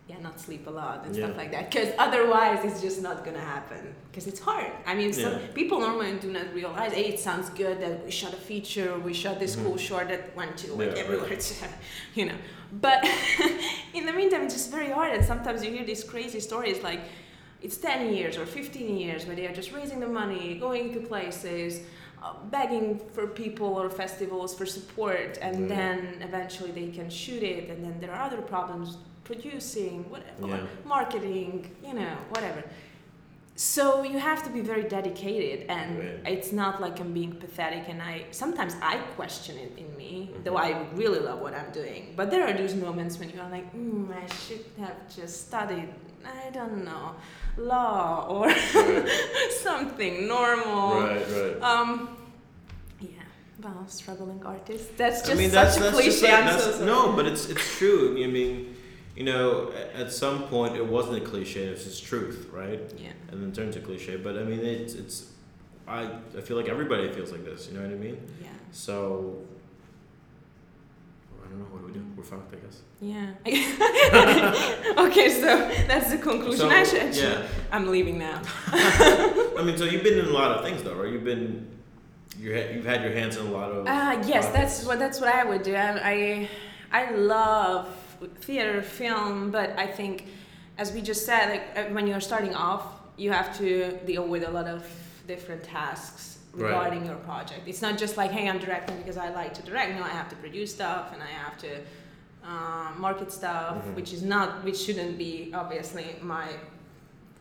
yeah, 0.09 0.17
not 0.23 0.39
sleep 0.39 0.67
a 0.67 0.71
lot 0.71 1.05
and 1.05 1.15
Yeah. 1.17 1.25
stuff 1.27 1.37
like 1.37 1.51
that. 1.53 1.71
Because 1.71 1.93
otherwise, 1.99 2.65
it's 2.65 2.81
just 2.81 3.03
not 3.03 3.25
gonna 3.25 3.41
happen. 3.57 3.95
Because 4.11 4.27
it's 4.29 4.39
hard. 4.41 4.71
I 4.87 4.95
mean, 4.95 5.13
some 5.13 5.33
Yeah. 5.33 5.39
people 5.55 5.81
normally 5.81 6.13
do 6.27 6.31
not 6.33 6.55
realize. 6.55 6.93
Hey, 6.93 7.07
it 7.15 7.19
sounds 7.19 7.51
good 7.51 7.81
that 7.81 8.05
we 8.05 8.11
shot 8.11 8.33
a 8.33 8.37
feature, 8.37 8.99
we 8.99 9.13
shot 9.13 9.41
this 9.41 9.57
Mhm. 9.57 9.65
cool 9.65 9.77
short 9.77 10.09
that 10.09 10.35
went 10.37 10.57
to 10.59 10.73
like 10.75 10.93
Yeah, 10.95 11.03
everywhere. 11.03 11.31
right. 11.31 11.63
You 12.15 12.27
know. 12.27 12.39
But 12.87 12.99
in 13.95 14.07
the 14.07 14.13
meantime, 14.13 14.43
it's 14.43 14.55
just 14.55 14.71
very 14.71 14.91
hard. 14.91 15.13
And 15.17 15.25
sometimes 15.25 15.65
you 15.65 15.71
hear 15.73 15.85
these 15.85 16.05
crazy 16.05 16.41
stories 16.41 16.83
like 16.83 17.01
it's 17.63 17.77
10 17.79 18.13
years 18.15 18.37
or 18.37 18.47
15 18.47 18.97
years 18.97 19.27
where 19.27 19.35
they 19.35 19.47
are 19.47 19.53
just 19.55 19.73
raising 19.73 19.99
the 19.99 20.07
money, 20.07 20.57
going 20.67 20.93
to 20.95 21.01
places, 21.01 21.81
uh, 22.23 22.33
begging 22.51 23.01
for 23.15 23.27
people 23.27 23.67
or 23.81 23.89
festivals 23.91 24.55
for 24.55 24.67
support, 24.67 25.39
and 25.43 25.69
then 25.69 26.19
eventually 26.21 26.71
they 26.71 26.89
can 26.89 27.09
shoot 27.11 27.43
it. 27.43 27.71
And 27.71 27.83
then 27.85 27.95
there 28.01 28.13
are 28.13 28.23
other 28.29 28.43
problems 28.43 28.99
producing, 29.31 29.95
whatever, 30.15 30.47
Yeah. 30.49 30.67
marketing, 30.97 31.51
you 31.87 31.95
know, 32.01 32.15
whatever. 32.35 32.63
So 33.59 33.85
you 34.13 34.19
have 34.19 34.41
to 34.47 34.51
be 34.51 34.61
very 34.73 34.85
dedicated, 34.97 35.59
and 35.77 35.89
Right. 35.99 36.35
it's 36.35 36.53
not 36.53 36.75
like 36.85 36.97
I'm 37.03 37.13
being 37.21 37.35
pathetic. 37.45 37.85
And 37.93 37.99
I 38.03 38.15
sometimes 38.31 38.73
I 38.93 38.95
question 39.19 39.55
it 39.65 39.73
in 39.83 39.89
me, 39.97 40.13
Mhm. 40.29 40.45
though 40.45 40.59
I 40.59 40.71
really 40.95 41.21
love 41.29 41.41
what 41.41 41.55
I'm 41.55 41.71
doing. 41.81 42.13
But 42.19 42.27
there 42.31 42.45
are 42.49 42.53
those 42.63 42.75
moments 42.87 43.19
when 43.19 43.29
you're 43.31 43.51
like, 43.59 43.67
mm, 43.75 44.09
I 44.23 44.27
should 44.45 44.65
have 44.85 44.99
just 45.19 45.35
studied. 45.49 45.89
I 46.47 46.51
don't 46.59 46.85
know, 46.85 47.05
law 47.57 48.27
or 48.29 48.47
Right, 48.49 49.09
something 49.69 50.27
normal. 50.27 51.01
right, 51.01 51.25
right. 51.31 51.63
Um, 51.63 51.91
yeah, 53.01 53.09
well, 53.63 53.85
struggling 53.87 54.43
artist. 54.45 54.97
That's 54.99 55.21
just 55.21 55.33
I 55.33 55.35
mean, 55.37 55.51
such 55.51 55.55
that's, 55.65 55.77
a 55.77 55.81
that's 55.81 55.95
cliche. 55.95 56.11
just 56.11 56.23
like, 56.23 56.45
that's, 56.45 56.77
so 56.79 56.85
no, 56.85 57.13
but 57.17 57.25
it's 57.27 57.49
it's 57.49 57.67
true. 57.79 58.05
I 58.23 58.27
mean, 58.27 58.76
you 59.17 59.25
know, 59.25 59.73
at 59.95 60.13
some 60.13 60.43
point 60.45 60.77
it 60.77 60.87
wasn't 60.87 61.17
a 61.17 61.21
cliche; 61.21 61.65
it's 61.65 61.85
just 61.85 62.05
truth, 62.05 62.49
right? 62.53 62.81
Yeah. 62.99 63.13
And 63.31 63.43
then 63.43 63.53
turned 63.53 63.73
to 63.75 63.81
cliche. 63.81 64.17
But 64.17 64.37
I 64.39 64.43
mean, 64.45 64.61
it's 64.61 64.95
it's. 64.95 65.31
I 65.89 66.09
I 66.37 66.41
feel 66.41 66.57
like 66.57 66.69
everybody 66.69 67.11
feels 67.13 67.33
like 67.33 67.45
this. 67.45 67.69
You 67.69 67.75
know 67.75 67.83
what 67.83 67.91
I 67.93 67.95
mean? 67.95 68.19
Yeah. 68.43 68.49
So. 68.73 69.39
I 71.45 71.49
don't 71.49 71.59
know. 71.61 71.65
What 71.67 71.81
do 71.83 71.87
we 71.87 71.93
do? 71.93 72.05
We're 72.17 72.25
fucked, 72.25 72.53
I 72.53 72.59
guess. 72.59 72.81
Yeah. 73.01 73.35
okay, 75.07 75.29
so 75.31 75.47
that's 75.87 76.11
the 76.11 76.19
conclusion. 76.19 76.59
So, 76.59 76.69
I 76.71 76.83
should, 76.83 77.03
I 77.03 77.11
should- 77.13 77.23
yeah. 77.23 77.47
I'm 77.71 77.89
leaving 77.89 78.19
now. 78.19 78.43
I 78.67 79.63
mean, 79.65 79.77
so 79.79 79.85
you've 79.85 80.03
been 80.03 80.19
in 80.19 80.25
a 80.27 80.31
lot 80.31 80.51
of 80.51 80.65
things, 80.65 80.83
though, 80.83 80.95
right? 80.95 81.13
You've 81.13 81.23
been, 81.25 81.69
you 82.39 82.53
ha- 82.53 82.69
you've 82.75 82.85
had 82.85 83.03
your 83.03 83.13
hands 83.13 83.37
in 83.37 83.47
a 83.47 83.51
lot 83.51 83.71
of. 83.71 83.87
Ah, 83.89 84.21
yes, 84.27 84.47
that's 84.49 84.85
what 84.85 84.99
that's 84.99 85.21
what 85.21 85.29
I 85.33 85.45
would 85.45 85.63
do. 85.63 85.75
I, 85.77 86.01
I 86.03 86.49
I 86.91 87.11
love 87.15 87.87
theater, 88.41 88.83
film, 88.83 89.51
but 89.51 89.71
I 89.79 89.87
think, 89.87 90.27
as 90.79 90.93
we 90.93 91.01
just 91.01 91.25
said, 91.27 91.51
like 91.51 91.63
uh, 91.87 91.93
when 91.95 92.07
you're 92.07 92.21
starting 92.21 92.55
off, 92.55 92.83
you 93.17 93.31
have 93.33 93.57
to 93.59 93.97
deal 94.07 94.27
with 94.27 94.45
a 94.47 94.51
lot 94.51 94.67
of 94.67 94.85
different 95.27 95.63
tasks 95.65 96.33
Right. 96.53 96.69
regarding 96.69 97.05
your 97.05 97.17
project. 97.17 97.63
It's 97.67 97.83
not 97.83 97.99
just 97.99 98.17
like, 98.17 98.31
hey, 98.31 98.49
I'm 98.49 98.59
directing 98.59 98.97
because 98.97 99.19
I 99.19 99.29
like 99.29 99.53
to 99.55 99.63
direct. 99.63 99.95
No, 99.95 100.03
I 100.03 100.09
have 100.09 100.31
to 100.31 100.37
produce 100.37 100.73
stuff 100.73 101.13
and 101.13 101.23
I 101.23 101.27
have 101.27 101.59
to 101.59 101.81
uh, 102.49 102.93
market 102.97 103.31
stuff, 103.31 103.85
Mhm. 103.85 103.95
which 103.95 104.13
is 104.15 104.23
not, 104.23 104.65
which 104.65 104.79
shouldn't 104.79 105.19
be 105.19 105.51
obviously 105.53 106.07
my 106.23 106.49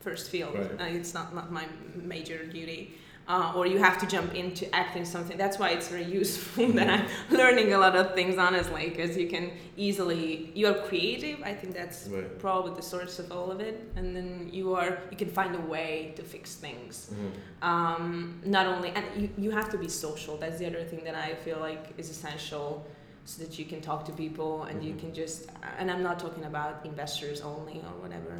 first 0.01 0.29
field. 0.31 0.55
Right. 0.55 0.81
Uh, 0.81 0.97
it's 0.97 1.13
not, 1.13 1.33
not 1.33 1.49
my 1.51 1.65
major 1.95 2.45
duty. 2.45 2.95
Uh, 3.27 3.51
or 3.55 3.65
you 3.65 3.79
have 3.79 3.97
to 3.97 4.05
jump 4.05 4.35
into 4.35 4.63
acting 4.75 5.03
something. 5.03 5.35
That's 5.35 5.57
why 5.57 5.69
it's 5.71 5.87
very 5.87 6.03
useful 6.03 6.67
that 6.73 6.87
I'm 6.87 7.07
learning 7.35 7.73
a 7.73 7.79
lot 7.79 7.95
of 7.95 8.13
things, 8.13 8.37
honestly, 8.37 8.89
because 8.89 9.17
you 9.17 9.27
can 9.27 9.49
easily, 9.77 10.51
you 10.53 10.67
are 10.67 10.75
creative. 10.87 11.41
I 11.43 11.55
think 11.55 11.73
that's 11.73 12.07
Right. 12.07 12.37
probably 12.37 12.75
the 12.75 12.83
source 12.83 13.17
of 13.17 13.31
all 13.31 13.49
of 13.51 13.59
it. 13.61 13.81
And 13.95 14.15
then 14.15 14.49
you 14.53 14.75
are, 14.75 14.99
you 15.09 15.17
can 15.17 15.29
find 15.31 15.55
a 15.55 15.59
way 15.61 16.13
to 16.17 16.21
fix 16.21 16.53
things. 16.53 17.09
Mhm. 17.11 17.65
Um, 17.67 18.41
not 18.45 18.67
only, 18.67 18.89
and 18.91 19.03
you, 19.19 19.29
you 19.39 19.49
have 19.49 19.69
to 19.71 19.77
be 19.79 19.87
social. 19.89 20.37
That's 20.37 20.59
the 20.59 20.67
other 20.67 20.83
thing 20.83 21.03
that 21.05 21.15
I 21.15 21.33
feel 21.33 21.57
like 21.59 21.83
is 21.97 22.11
essential 22.11 22.85
so 23.25 23.41
that 23.43 23.57
you 23.57 23.65
can 23.65 23.81
talk 23.81 24.05
to 24.05 24.11
people 24.11 24.63
and 24.69 24.83
you 24.83 24.93
Mhm. 24.93 24.99
can 24.99 25.13
just, 25.15 25.49
and 25.79 25.89
I'm 25.89 26.03
not 26.03 26.19
talking 26.19 26.45
about 26.45 26.85
investors 26.85 27.41
only 27.41 27.77
or 27.89 27.93
whatever, 28.03 28.33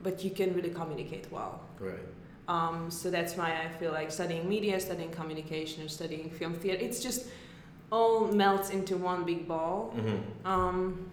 but 0.00 0.22
you 0.22 0.30
can 0.30 0.54
really 0.54 0.70
communicate 0.70 1.26
well. 1.32 1.54
Right. 1.80 2.06
Um, 2.48 2.90
so 2.90 3.10
that's 3.10 3.36
why 3.36 3.50
I 3.64 3.68
feel 3.78 3.92
like 3.92 4.10
studying 4.10 4.48
media, 4.48 4.80
studying 4.80 5.10
communication, 5.10 5.84
or 5.84 5.88
studying 5.88 6.30
film 6.30 6.54
theater, 6.54 6.82
it's 6.82 7.02
just 7.02 7.26
all 7.92 8.28
melts 8.28 8.70
into 8.70 8.96
one 8.96 9.24
big 9.24 9.46
ball. 9.46 9.94
Mm-hmm. 9.96 10.46
Um, 10.46 11.10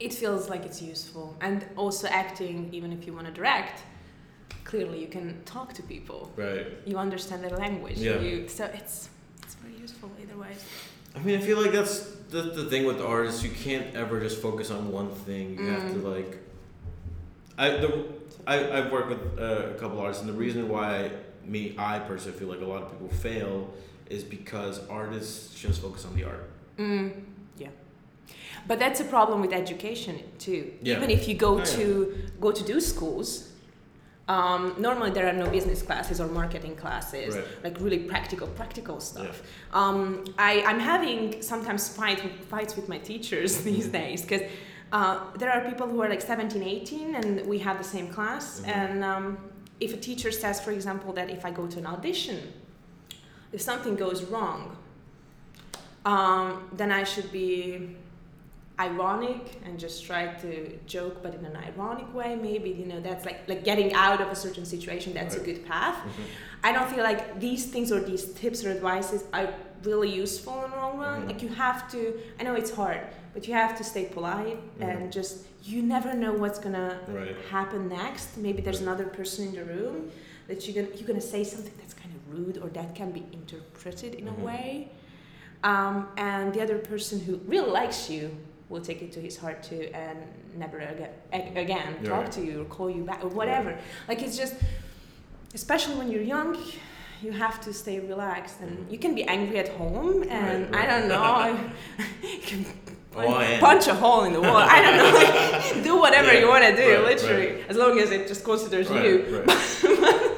it 0.00 0.12
feels 0.14 0.48
like 0.48 0.64
it's 0.64 0.80
useful. 0.82 1.36
And 1.40 1.64
also 1.76 2.08
acting, 2.08 2.68
even 2.72 2.90
if 2.92 3.06
you 3.06 3.12
want 3.12 3.26
to 3.26 3.32
direct, 3.32 3.82
clearly 4.64 4.98
you 5.00 5.08
can 5.08 5.42
talk 5.44 5.72
to 5.74 5.82
people. 5.82 6.32
Right. 6.36 6.66
You 6.86 6.96
understand 6.98 7.44
their 7.44 7.56
language. 7.56 7.98
Yeah. 7.98 8.18
You, 8.20 8.48
so 8.48 8.64
it's 8.64 9.10
it's 9.42 9.54
very 9.56 9.76
useful 9.80 10.10
either 10.20 10.36
way. 10.36 10.54
I 11.14 11.18
mean, 11.20 11.38
I 11.38 11.42
feel 11.42 11.60
like 11.60 11.72
that's 11.72 12.00
the, 12.30 12.42
the 12.42 12.64
thing 12.64 12.86
with 12.86 13.00
artists. 13.00 13.44
You 13.44 13.50
can't 13.50 13.94
ever 13.94 14.20
just 14.20 14.40
focus 14.42 14.70
on 14.70 14.90
one 14.90 15.10
thing. 15.26 15.58
You 15.58 15.66
have 15.66 15.92
to 15.92 15.98
Mm. 15.98 16.16
like. 16.16 16.38
I 17.56 17.68
the 17.70 18.04
I 18.46 18.78
I've 18.78 18.92
worked 18.92 19.08
with 19.08 19.38
uh, 19.38 19.70
a 19.70 19.74
couple 19.74 19.98
artists, 20.00 20.22
and 20.22 20.28
the 20.32 20.38
reason 20.38 20.68
why 20.68 21.10
me 21.44 21.74
I 21.78 21.98
personally 22.00 22.38
feel 22.38 22.48
like 22.48 22.60
a 22.60 22.64
lot 22.64 22.82
of 22.82 22.90
people 22.90 23.08
fail 23.08 23.70
is 24.10 24.22
because 24.24 24.80
artists 24.88 25.54
just 25.60 25.80
focus 25.82 26.04
on 26.04 26.14
the 26.16 26.24
art. 26.24 26.50
Mm, 26.78 27.22
yeah. 27.58 27.68
But 28.66 28.78
that's 28.78 29.00
a 29.00 29.04
problem 29.04 29.40
with 29.40 29.52
education 29.52 30.18
too. 30.38 30.72
Yeah. 30.82 30.96
Even 30.96 31.10
if 31.10 31.28
you 31.28 31.34
go 31.34 31.54
Oh, 31.54 31.58
yeah. 31.58 31.64
to 31.64 32.16
go 32.40 32.50
to 32.52 32.62
do 32.64 32.80
schools, 32.80 33.50
um, 34.28 34.74
normally 34.78 35.10
there 35.10 35.26
are 35.28 35.32
no 35.44 35.48
business 35.50 35.82
classes 35.82 36.20
or 36.20 36.26
marketing 36.28 36.76
classes, 36.76 37.34
Right. 37.36 37.44
like 37.64 37.76
really 37.80 37.98
practical, 38.00 38.46
practical 38.48 39.00
stuff. 39.00 39.42
Um, 39.72 40.24
I, 40.38 40.62
I'm 40.62 40.80
having 40.80 41.42
sometimes 41.42 41.88
fight 41.88 42.20
fights 42.48 42.74
with 42.76 42.88
my 42.88 42.98
teachers 42.98 43.58
these 43.70 43.88
days 43.88 44.22
because 44.22 44.42
uh, 44.92 45.18
there 45.38 45.50
are 45.50 45.60
people 45.68 45.86
who 45.88 46.00
are 46.02 46.08
like 46.08 46.20
17, 46.22 46.62
18, 46.62 47.14
and 47.14 47.46
we 47.46 47.58
have 47.58 47.78
the 47.78 47.84
same 47.84 48.08
class. 48.08 48.60
Mhm. 48.60 48.68
And 48.76 49.04
um, 49.04 49.38
if 49.80 49.92
a 49.92 49.96
teacher 49.96 50.30
says, 50.30 50.60
for 50.60 50.70
example, 50.70 51.12
that 51.14 51.30
if 51.30 51.44
I 51.44 51.50
go 51.50 51.66
to 51.66 51.78
an 51.78 51.86
audition, 51.86 52.38
if 53.52 53.60
something 53.60 53.96
goes 53.96 54.24
wrong, 54.24 54.76
um, 56.04 56.68
then 56.72 56.92
I 56.92 57.04
should 57.04 57.32
be 57.32 57.96
ironic 58.78 59.60
and 59.64 59.78
just 59.78 60.04
try 60.04 60.26
to 60.34 60.76
joke, 60.86 61.22
but 61.22 61.32
in 61.34 61.44
an 61.44 61.56
ironic 61.56 62.12
way. 62.12 62.34
Maybe 62.34 62.70
you 62.70 62.86
know 62.86 63.00
that's 63.00 63.24
like 63.24 63.48
like 63.48 63.62
getting 63.64 63.92
out 63.94 64.20
of 64.20 64.28
a 64.28 64.34
certain 64.34 64.64
situation. 64.66 65.14
That's 65.14 65.36
Right. 65.36 65.42
a 65.48 65.52
good 65.52 65.64
path. 65.66 65.96
Mhm. 65.96 66.24
I 66.64 66.72
don't 66.72 66.88
feel 66.90 67.04
like 67.04 67.38
these 67.40 67.66
things 67.66 67.92
or 67.92 68.00
these 68.00 68.24
tips 68.32 68.64
or 68.64 68.70
advices 68.70 69.22
are 69.32 69.52
really 69.82 70.10
useful 70.24 70.64
in 70.64 70.70
the 70.70 70.76
long 70.78 70.96
run. 70.98 71.22
Mhm. 71.22 71.26
Like 71.30 71.42
you 71.42 71.50
have 71.50 71.80
to. 71.92 72.18
I 72.40 72.42
know 72.42 72.54
it's 72.54 72.70
hard, 72.80 73.00
but 73.34 73.46
you 73.46 73.52
have 73.62 73.76
to 73.80 73.84
stay 73.84 74.06
polite 74.06 74.58
Mhm. 74.78 74.82
and 74.88 75.12
just. 75.12 75.34
You 75.66 75.80
never 75.82 76.12
know 76.12 76.32
what's 76.42 76.58
gonna 76.58 77.00
Right. 77.08 77.36
happen 77.50 77.88
next. 77.88 78.36
Maybe 78.36 78.60
there's 78.60 78.82
another 78.82 79.06
person 79.18 79.40
in 79.48 79.54
the 79.54 79.64
room 79.64 80.10
that 80.48 80.58
you're 80.66 80.76
gonna 80.84 80.94
you're 80.96 81.06
gonna 81.12 81.20
say 81.34 81.42
something 81.52 81.72
that's 81.80 81.94
kind 82.02 82.12
of 82.18 82.20
rude 82.34 82.56
or 82.62 82.68
that 82.78 82.94
can 82.94 83.10
be 83.18 83.24
interpreted 83.32 84.14
in 84.20 84.26
Mhm. 84.26 84.40
a 84.40 84.44
way. 84.44 84.88
Um, 85.70 86.08
and 86.18 86.52
the 86.54 86.60
other 86.60 86.78
person 86.92 87.16
who 87.20 87.36
really 87.46 87.70
likes 87.70 88.10
you 88.10 88.22
will 88.68 88.82
take 88.82 89.00
it 89.00 89.10
to 89.12 89.20
his 89.20 89.36
heart 89.38 89.62
too 89.62 89.88
and 89.94 90.18
never 90.62 90.78
again, 90.78 91.56
again 91.56 91.96
Yeah. 92.02 92.10
talk 92.10 92.30
to 92.32 92.42
you 92.44 92.62
or 92.62 92.64
call 92.66 92.90
you 92.90 93.02
back 93.04 93.24
or 93.24 93.28
whatever. 93.28 93.78
Like 94.08 94.20
it's 94.22 94.36
just, 94.36 94.54
especially 95.54 95.94
when 95.96 96.10
you're 96.10 96.22
young, 96.36 96.56
you 97.22 97.32
have 97.32 97.60
to 97.66 97.72
stay 97.72 98.00
relaxed 98.00 98.60
and 98.60 98.72
Mhm. 98.78 98.92
you 98.92 98.98
can 98.98 99.14
be 99.14 99.24
angry 99.24 99.58
at 99.58 99.68
home 99.80 100.22
and 100.28 100.70
Right, 100.70 100.82
I 100.82 100.84
don't 100.90 101.08
know. 101.08 101.58
you 102.22 102.38
can 102.50 102.66
Oh, 103.16 103.56
punch 103.60 103.86
a 103.86 103.94
hole 103.94 104.24
in 104.24 104.32
the 104.32 104.40
wall. 104.40 104.56
I 104.76 104.82
don't 104.82 104.96
know. 105.00 105.10
Like, 105.20 105.84
do 105.88 105.96
whatever 106.04 106.32
Yeah, 106.32 106.40
you 106.40 106.48
want 106.48 106.64
to 106.64 106.74
do, 106.76 106.88
right, 106.94 107.04
literally, 107.12 107.62
as 107.68 107.76
long 107.76 107.98
as 108.00 108.10
it 108.10 108.26
just 108.26 108.42
considers 108.44 108.88
Right, 108.90 109.04
you. 109.04 109.44
right. 109.46 110.30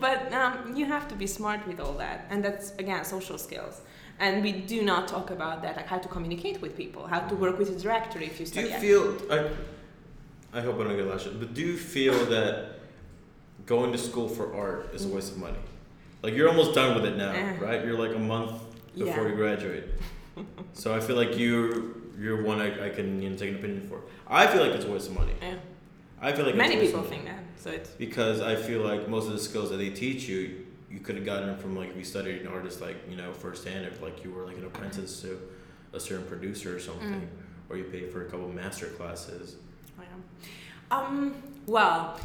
But 0.00 0.32
um, 0.32 0.76
you 0.76 0.84
have 0.86 1.08
to 1.08 1.14
be 1.16 1.26
smart 1.26 1.66
with 1.66 1.80
all 1.80 1.94
that, 1.94 2.26
and 2.30 2.44
that's 2.44 2.70
again 2.78 3.04
social 3.04 3.36
skills. 3.38 3.80
And 4.20 4.42
we 4.44 4.52
do 4.52 4.82
not 4.82 5.08
talk 5.08 5.30
about 5.30 5.62
that, 5.62 5.76
like 5.76 5.86
how 5.86 5.98
to 5.98 6.08
communicate 6.08 6.60
with 6.62 6.76
people, 6.76 7.06
how 7.06 7.20
to 7.20 7.34
work 7.34 7.58
with 7.58 7.70
a 7.70 7.78
director 7.84 8.18
if 8.20 8.38
you 8.40 8.46
Do 8.46 8.60
you 8.60 8.78
feel? 8.86 9.04
I, 9.30 9.38
I 10.58 10.60
hope 10.60 10.76
I 10.80 10.84
don't 10.84 10.96
get 10.96 11.06
last 11.06 11.24
shot, 11.24 11.38
but 11.38 11.52
do 11.54 11.62
you 11.62 11.76
feel 11.76 12.14
that 12.26 12.77
going 13.68 13.92
to 13.92 13.98
school 13.98 14.28
for 14.28 14.56
art 14.56 14.90
is 14.94 15.04
a 15.04 15.08
waste 15.08 15.32
of 15.32 15.38
money? 15.38 15.58
Like 16.22 16.34
you're 16.34 16.48
almost 16.48 16.74
done 16.74 16.94
with 16.96 17.04
it 17.04 17.16
now, 17.16 17.30
Eh. 17.32 17.56
right? 17.60 17.84
You're 17.84 17.98
like 17.98 18.16
a 18.16 18.18
month 18.18 18.52
before 18.96 19.22
Yeah. 19.24 19.28
you 19.28 19.36
graduate. 19.36 19.84
so 20.72 20.94
I 20.96 21.00
feel 21.00 21.14
like 21.16 21.38
you're 21.38 21.96
you're 22.18 22.42
one 22.42 22.60
I, 22.60 22.86
I 22.86 22.90
can 22.90 23.22
you 23.22 23.30
know, 23.30 23.36
take 23.36 23.50
an 23.50 23.56
opinion 23.56 23.86
for. 23.88 24.00
I 24.26 24.46
feel 24.48 24.60
like 24.64 24.72
it's 24.72 24.84
a 24.84 24.90
waste 24.90 25.08
of 25.08 25.14
money. 25.14 25.34
Yeah. 25.40 25.54
I 26.20 26.32
feel 26.32 26.44
like 26.46 26.56
Many 26.56 26.74
it's 26.74 26.76
a 26.76 26.78
waste 26.80 26.88
people 26.94 27.04
of 27.04 27.10
money. 27.10 27.22
think 27.24 27.36
that. 27.36 27.62
So 27.62 27.70
it's 27.70 27.90
because 27.90 28.40
I 28.40 28.56
feel 28.56 28.80
like 28.80 29.08
most 29.08 29.26
of 29.28 29.32
the 29.34 29.38
skills 29.38 29.70
that 29.70 29.76
they 29.76 29.90
teach 29.90 30.26
you, 30.28 30.64
you 30.90 30.98
could 31.00 31.14
have 31.16 31.24
gotten 31.26 31.56
from 31.58 31.76
like 31.76 31.90
if 31.90 31.96
you 31.96 32.04
studied 32.04 32.40
an 32.42 32.48
artist 32.48 32.80
like 32.80 32.96
you 33.10 33.16
know 33.16 33.32
firsthand, 33.32 33.84
if 33.86 34.00
like 34.02 34.24
you 34.24 34.32
were 34.32 34.44
like 34.44 34.56
an 34.56 34.64
apprentice 34.64 35.20
to 35.22 35.38
a 35.92 36.00
certain 36.00 36.26
producer 36.26 36.74
or 36.74 36.80
something, 36.80 37.20
Mm. 37.20 37.70
or 37.70 37.76
you 37.76 37.84
paid 37.84 38.10
for 38.12 38.22
a 38.26 38.30
couple 38.30 38.48
master 38.48 38.86
classes. 38.86 39.56
Am. 40.00 40.24
Um, 40.90 41.34
well, 41.66 42.18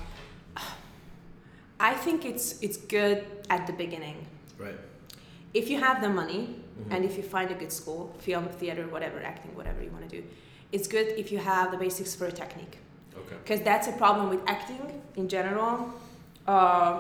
I 1.91 1.93
think 2.05 2.23
it's 2.31 2.45
it's 2.65 2.77
good 2.77 3.17
at 3.49 3.67
the 3.67 3.73
beginning. 3.83 4.17
Right. 4.65 4.79
If 5.53 5.69
you 5.69 5.77
have 5.87 5.97
the 6.05 6.09
money 6.21 6.41
Mhm. 6.79 6.91
and 6.93 7.05
if 7.09 7.13
you 7.17 7.23
find 7.35 7.51
a 7.51 7.57
good 7.61 7.71
school, 7.79 8.01
film, 8.27 8.45
theater, 8.61 8.83
whatever, 8.95 9.17
acting, 9.31 9.51
whatever 9.59 9.79
you 9.85 9.91
want 9.97 10.09
to 10.09 10.13
do, 10.17 10.23
it's 10.75 10.87
good 10.95 11.07
if 11.21 11.27
you 11.33 11.39
have 11.53 11.65
the 11.73 11.77
basics 11.85 12.11
for 12.15 12.25
a 12.25 12.31
technique. 12.41 12.75
Okay. 13.21 13.35
Because 13.43 13.61
that's 13.69 13.87
a 13.93 13.95
problem 14.03 14.25
with 14.33 14.41
acting 14.55 14.81
in 15.21 15.27
general. 15.35 15.73
Uh, 16.53 16.93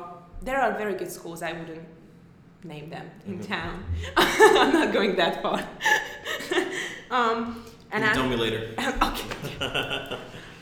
there 0.47 0.59
are 0.63 0.71
very 0.83 0.95
good 1.01 1.11
schools. 1.17 1.41
I 1.41 1.53
wouldn't 1.59 1.87
name 2.63 2.87
them 2.95 3.07
in 3.29 3.39
Mhm. 3.39 3.47
town. 3.55 3.75
I'm 4.17 4.71
not 4.79 4.89
going 4.97 5.15
that 5.21 5.41
far. 5.43 5.59
um, 7.17 7.63
and 7.91 8.03
you 8.03 8.09
I, 8.09 8.13
tell 8.13 8.29
me 8.33 8.35
later. 8.45 8.61
okay. 9.09 10.17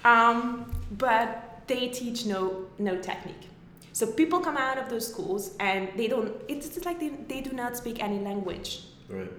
Um, 0.06 0.66
but 1.06 1.28
they 1.68 1.84
teach 2.00 2.26
no 2.26 2.42
no 2.80 2.94
technique. 3.10 3.46
So 3.94 4.08
people 4.08 4.40
come 4.40 4.58
out 4.58 4.78
of 4.78 4.90
those 4.90 5.08
schools 5.08 5.56
and 5.60 5.90
they 5.98 6.08
don't. 6.08 6.32
It's 6.48 6.68
just 6.70 6.86
like 6.86 7.00
they, 7.00 7.10
they 7.10 7.42
do 7.42 7.52
not 7.52 7.76
speak 7.78 8.02
any 8.02 8.20
language. 8.20 8.84
Right. 9.10 9.32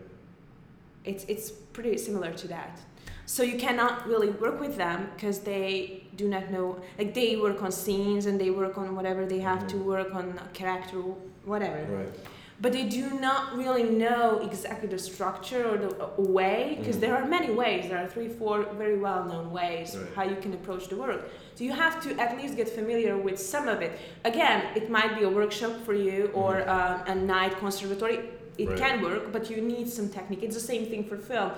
It's 1.04 1.24
it's 1.24 1.50
pretty 1.50 1.96
similar 1.98 2.32
to 2.32 2.48
that. 2.48 2.80
So 3.26 3.42
you 3.42 3.56
cannot 3.56 4.06
really 4.06 4.30
work 4.30 4.60
with 4.60 4.76
them 4.76 5.08
because 5.14 5.40
they 5.40 6.04
do 6.16 6.28
not 6.28 6.50
know. 6.50 6.80
Like 6.98 7.14
they 7.14 7.36
work 7.36 7.62
on 7.62 7.72
scenes 7.72 8.26
and 8.26 8.40
they 8.40 8.50
work 8.50 8.76
on 8.76 8.94
whatever 8.94 9.24
they 9.26 9.38
have 9.40 9.66
to 9.68 9.76
Mhm. 9.76 9.84
work 9.84 10.14
on 10.14 10.38
character, 10.52 11.00
whatever 11.44 11.80
Right. 11.96 12.14
But 12.62 12.72
they 12.72 12.84
do 13.00 13.06
not 13.28 13.42
really 13.62 13.82
know 14.04 14.38
exactly 14.48 14.88
the 14.88 14.98
structure 15.10 15.62
or 15.70 15.76
the 15.84 15.90
uh, 16.04 16.08
way 16.38 16.76
because 16.78 16.96
Mhm. 16.96 17.00
there 17.04 17.14
are 17.18 17.26
many 17.36 17.50
ways 17.62 17.80
there 17.90 18.00
are 18.04 18.08
three 18.14 18.28
four 18.40 18.56
very 18.82 18.98
well 19.06 19.22
known 19.30 19.46
ways 19.60 19.88
Right. 19.96 20.14
how 20.16 20.24
you 20.32 20.36
can 20.44 20.52
approach 20.58 20.84
the 20.92 20.98
work 21.06 21.20
so 21.56 21.60
you 21.68 21.72
have 21.84 21.94
to 22.06 22.08
at 22.24 22.30
least 22.40 22.52
get 22.60 22.68
familiar 22.80 23.14
with 23.26 23.38
some 23.52 23.66
of 23.74 23.78
it 23.86 23.92
again 24.32 24.58
it 24.80 24.86
might 24.96 25.12
be 25.18 25.22
a 25.30 25.32
workshop 25.40 25.74
for 25.86 25.94
you 26.06 26.20
or 26.42 26.52
Mhm. 26.60 26.68
um, 26.76 26.96
a 27.14 27.16
night 27.34 27.52
conservatory 27.64 28.18
it 28.64 28.68
Right. 28.68 28.78
can 28.84 28.94
work 29.08 29.24
but 29.34 29.42
you 29.52 29.58
need 29.74 29.86
some 29.98 30.08
technique 30.18 30.42
it's 30.46 30.58
the 30.62 30.68
same 30.72 30.84
thing 30.90 31.02
for 31.10 31.16
film 31.32 31.50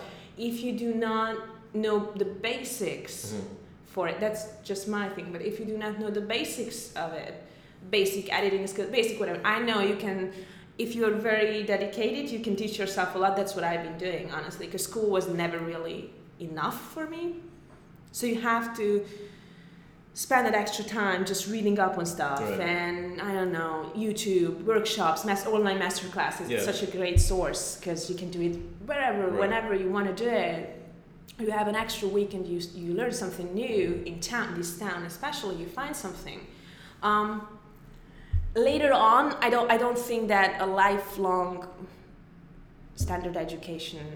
if 0.48 0.54
you 0.64 0.72
do 0.86 0.90
not 1.08 1.32
know 1.82 1.96
the 2.22 2.28
basics 2.48 3.16
Mhm. 3.34 3.44
for 3.94 4.04
it. 4.10 4.16
That's 4.24 4.42
just 4.70 4.82
my 4.98 5.06
thing. 5.14 5.26
But 5.34 5.40
if 5.50 5.54
you 5.60 5.66
do 5.72 5.76
not 5.84 5.92
know 6.00 6.10
the 6.18 6.24
basics 6.36 6.78
of 7.04 7.08
it, 7.24 7.34
basic 7.96 8.24
editing 8.38 8.66
skills, 8.72 8.90
basic 9.00 9.14
whatever, 9.20 9.40
I 9.44 9.56
know 9.68 9.78
you 9.90 9.96
can. 10.06 10.18
If 10.78 10.94
you're 10.94 11.12
very 11.12 11.62
dedicated, 11.62 12.30
you 12.30 12.40
can 12.40 12.56
teach 12.56 12.78
yourself 12.78 13.14
a 13.14 13.18
lot. 13.18 13.36
That's 13.36 13.54
what 13.54 13.64
I've 13.64 13.82
been 13.84 13.98
doing, 13.98 14.30
honestly, 14.32 14.66
because 14.66 14.82
school 14.84 15.08
was 15.08 15.28
never 15.28 15.58
really 15.58 16.10
enough 16.40 16.80
for 16.92 17.06
me. 17.06 17.36
So 18.12 18.26
you 18.26 18.40
have 18.40 18.76
to 18.76 19.04
spend 20.14 20.46
that 20.46 20.54
extra 20.54 20.84
time 20.84 21.24
just 21.24 21.48
reading 21.48 21.78
up 21.80 21.98
on 21.98 22.06
stuff 22.06 22.40
Right. 22.40 22.60
and 22.60 23.20
I 23.20 23.32
don't 23.34 23.52
know 23.52 23.90
YouTube 23.96 24.62
workshops, 24.64 25.24
mass 25.24 25.44
online 25.46 25.78
master 25.78 26.06
classes. 26.08 26.48
It's 26.50 26.64
such 26.64 26.82
a 26.82 26.86
great 26.86 27.20
source 27.20 27.76
because 27.76 28.08
you 28.08 28.14
can 28.16 28.30
do 28.30 28.40
it 28.42 28.56
wherever, 28.86 29.26
Right. 29.28 29.40
whenever 29.40 29.74
you 29.74 29.90
want 29.90 30.06
to 30.16 30.24
do 30.24 30.28
it 30.30 30.80
you 31.40 31.50
have 31.50 31.66
an 31.66 31.74
extra 31.74 32.06
week 32.06 32.32
and 32.32 32.46
you, 32.46 32.60
you 32.76 32.94
learn 32.94 33.10
something 33.12 33.52
new 33.54 34.00
in 34.06 34.20
town 34.20 34.54
this 34.56 34.78
town 34.78 35.02
especially 35.02 35.56
you 35.56 35.66
find 35.66 35.96
something 35.96 36.38
um, 37.02 37.44
later 38.54 38.92
on 38.92 39.34
i 39.40 39.50
don't 39.50 39.70
i 39.70 39.76
don't 39.76 39.98
think 39.98 40.28
that 40.28 40.60
a 40.60 40.66
lifelong 40.66 41.66
standard 42.96 43.36
education 43.36 44.06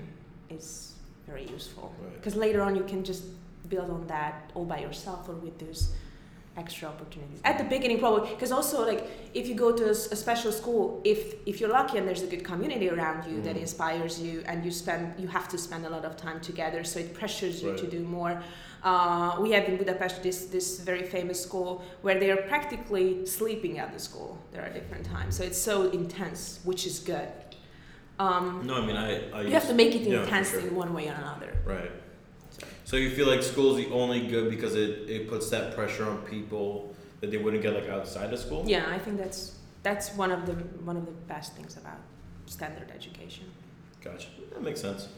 is 0.51 0.95
very 1.27 1.45
useful 1.47 1.93
Right. 2.01 2.15
because 2.15 2.37
later 2.37 2.63
on 2.63 2.77
you 2.77 2.85
can 2.85 3.03
just 3.05 3.25
build 3.69 3.91
on 3.91 4.07
that 4.07 4.51
all 4.55 4.65
by 4.65 4.79
yourself 4.79 5.29
or 5.29 5.35
with 5.35 5.59
those 5.59 5.93
extra 6.57 6.89
opportunities 6.89 7.41
at 7.45 7.59
the 7.59 7.65
beginning 7.65 7.99
probably 7.99 8.31
because 8.31 8.51
also 8.51 8.85
like 8.87 9.05
if 9.35 9.47
you 9.49 9.55
go 9.55 9.71
to 9.73 9.91
a 9.91 9.95
special 9.95 10.51
school 10.53 11.01
if 11.05 11.35
if 11.47 11.61
you're 11.61 11.71
lucky 11.71 11.99
and 11.99 12.07
there's 12.09 12.23
a 12.23 12.27
good 12.27 12.45
community 12.45 12.89
around 12.89 13.29
you 13.31 13.41
that 13.43 13.57
Mhm. 13.57 13.61
inspires 13.61 14.21
you 14.21 14.43
and 14.47 14.65
you 14.65 14.71
spend 14.71 15.19
you 15.21 15.29
have 15.29 15.49
to 15.49 15.59
spend 15.59 15.85
a 15.87 15.91
lot 15.91 16.05
of 16.05 16.17
time 16.17 16.41
together 16.41 16.83
so 16.85 16.99
it 16.99 17.13
pressures 17.15 17.63
you 17.63 17.77
to 17.77 17.87
do 17.87 18.01
more 18.01 18.43
uh, 18.83 19.37
we 19.41 19.51
have 19.53 19.65
in 19.65 19.77
budapest 19.77 20.23
this 20.23 20.47
this 20.47 20.81
very 20.81 21.03
famous 21.03 21.43
school 21.43 21.85
where 22.03 22.19
they 22.19 22.31
are 22.31 22.43
practically 22.49 23.27
sleeping 23.27 23.79
at 23.79 23.93
the 23.93 23.99
school 23.99 24.39
there 24.53 24.63
are 24.63 24.71
different 24.71 25.05
times 25.05 25.37
so 25.37 25.43
it's 25.45 25.59
so 25.59 25.91
intense 25.91 26.61
which 26.65 26.87
is 26.87 26.99
good 27.01 27.29
um, 28.21 28.67
No, 28.67 28.75
I 28.83 28.87
mean 28.87 28.97
I. 28.97 29.31
I 29.31 29.43
you 29.43 29.53
have 29.53 29.69
to 29.69 29.75
make 29.75 29.95
it 29.95 30.03
yeah, 30.03 30.23
intense 30.23 30.51
sure. 30.51 30.61
in 30.61 30.75
one 30.75 30.93
way 30.93 31.09
or 31.09 31.15
another 31.15 31.53
Right. 31.65 31.93
So 32.85 32.97
you 32.97 33.11
feel 33.15 33.29
like 33.29 33.43
school's 33.43 33.77
the 33.77 33.91
only 33.91 34.27
good 34.27 34.49
because 34.49 34.75
it, 34.75 35.11
it 35.11 35.29
puts 35.29 35.51
that 35.51 35.75
pressure 35.75 36.09
on 36.09 36.17
people 36.23 36.95
that 37.21 37.31
they 37.31 37.37
wouldn't 37.37 37.63
get 37.63 37.75
like 37.75 37.89
outside 37.91 38.33
of 38.33 38.39
school? 38.39 38.65
Yeah, 38.67 38.87
I 38.89 38.99
think 38.99 39.19
that's 39.19 39.57
that's 39.83 40.15
one 40.15 40.31
of 40.31 40.47
the 40.47 40.55
one 40.85 40.97
of 40.97 41.05
the 41.05 41.13
best 41.13 41.55
things 41.55 41.77
about 41.77 41.99
standard 42.47 42.91
education. 42.91 43.45
Gotcha. 44.03 44.29
That 44.53 44.63
makes 44.63 44.81
sense. 44.81 45.09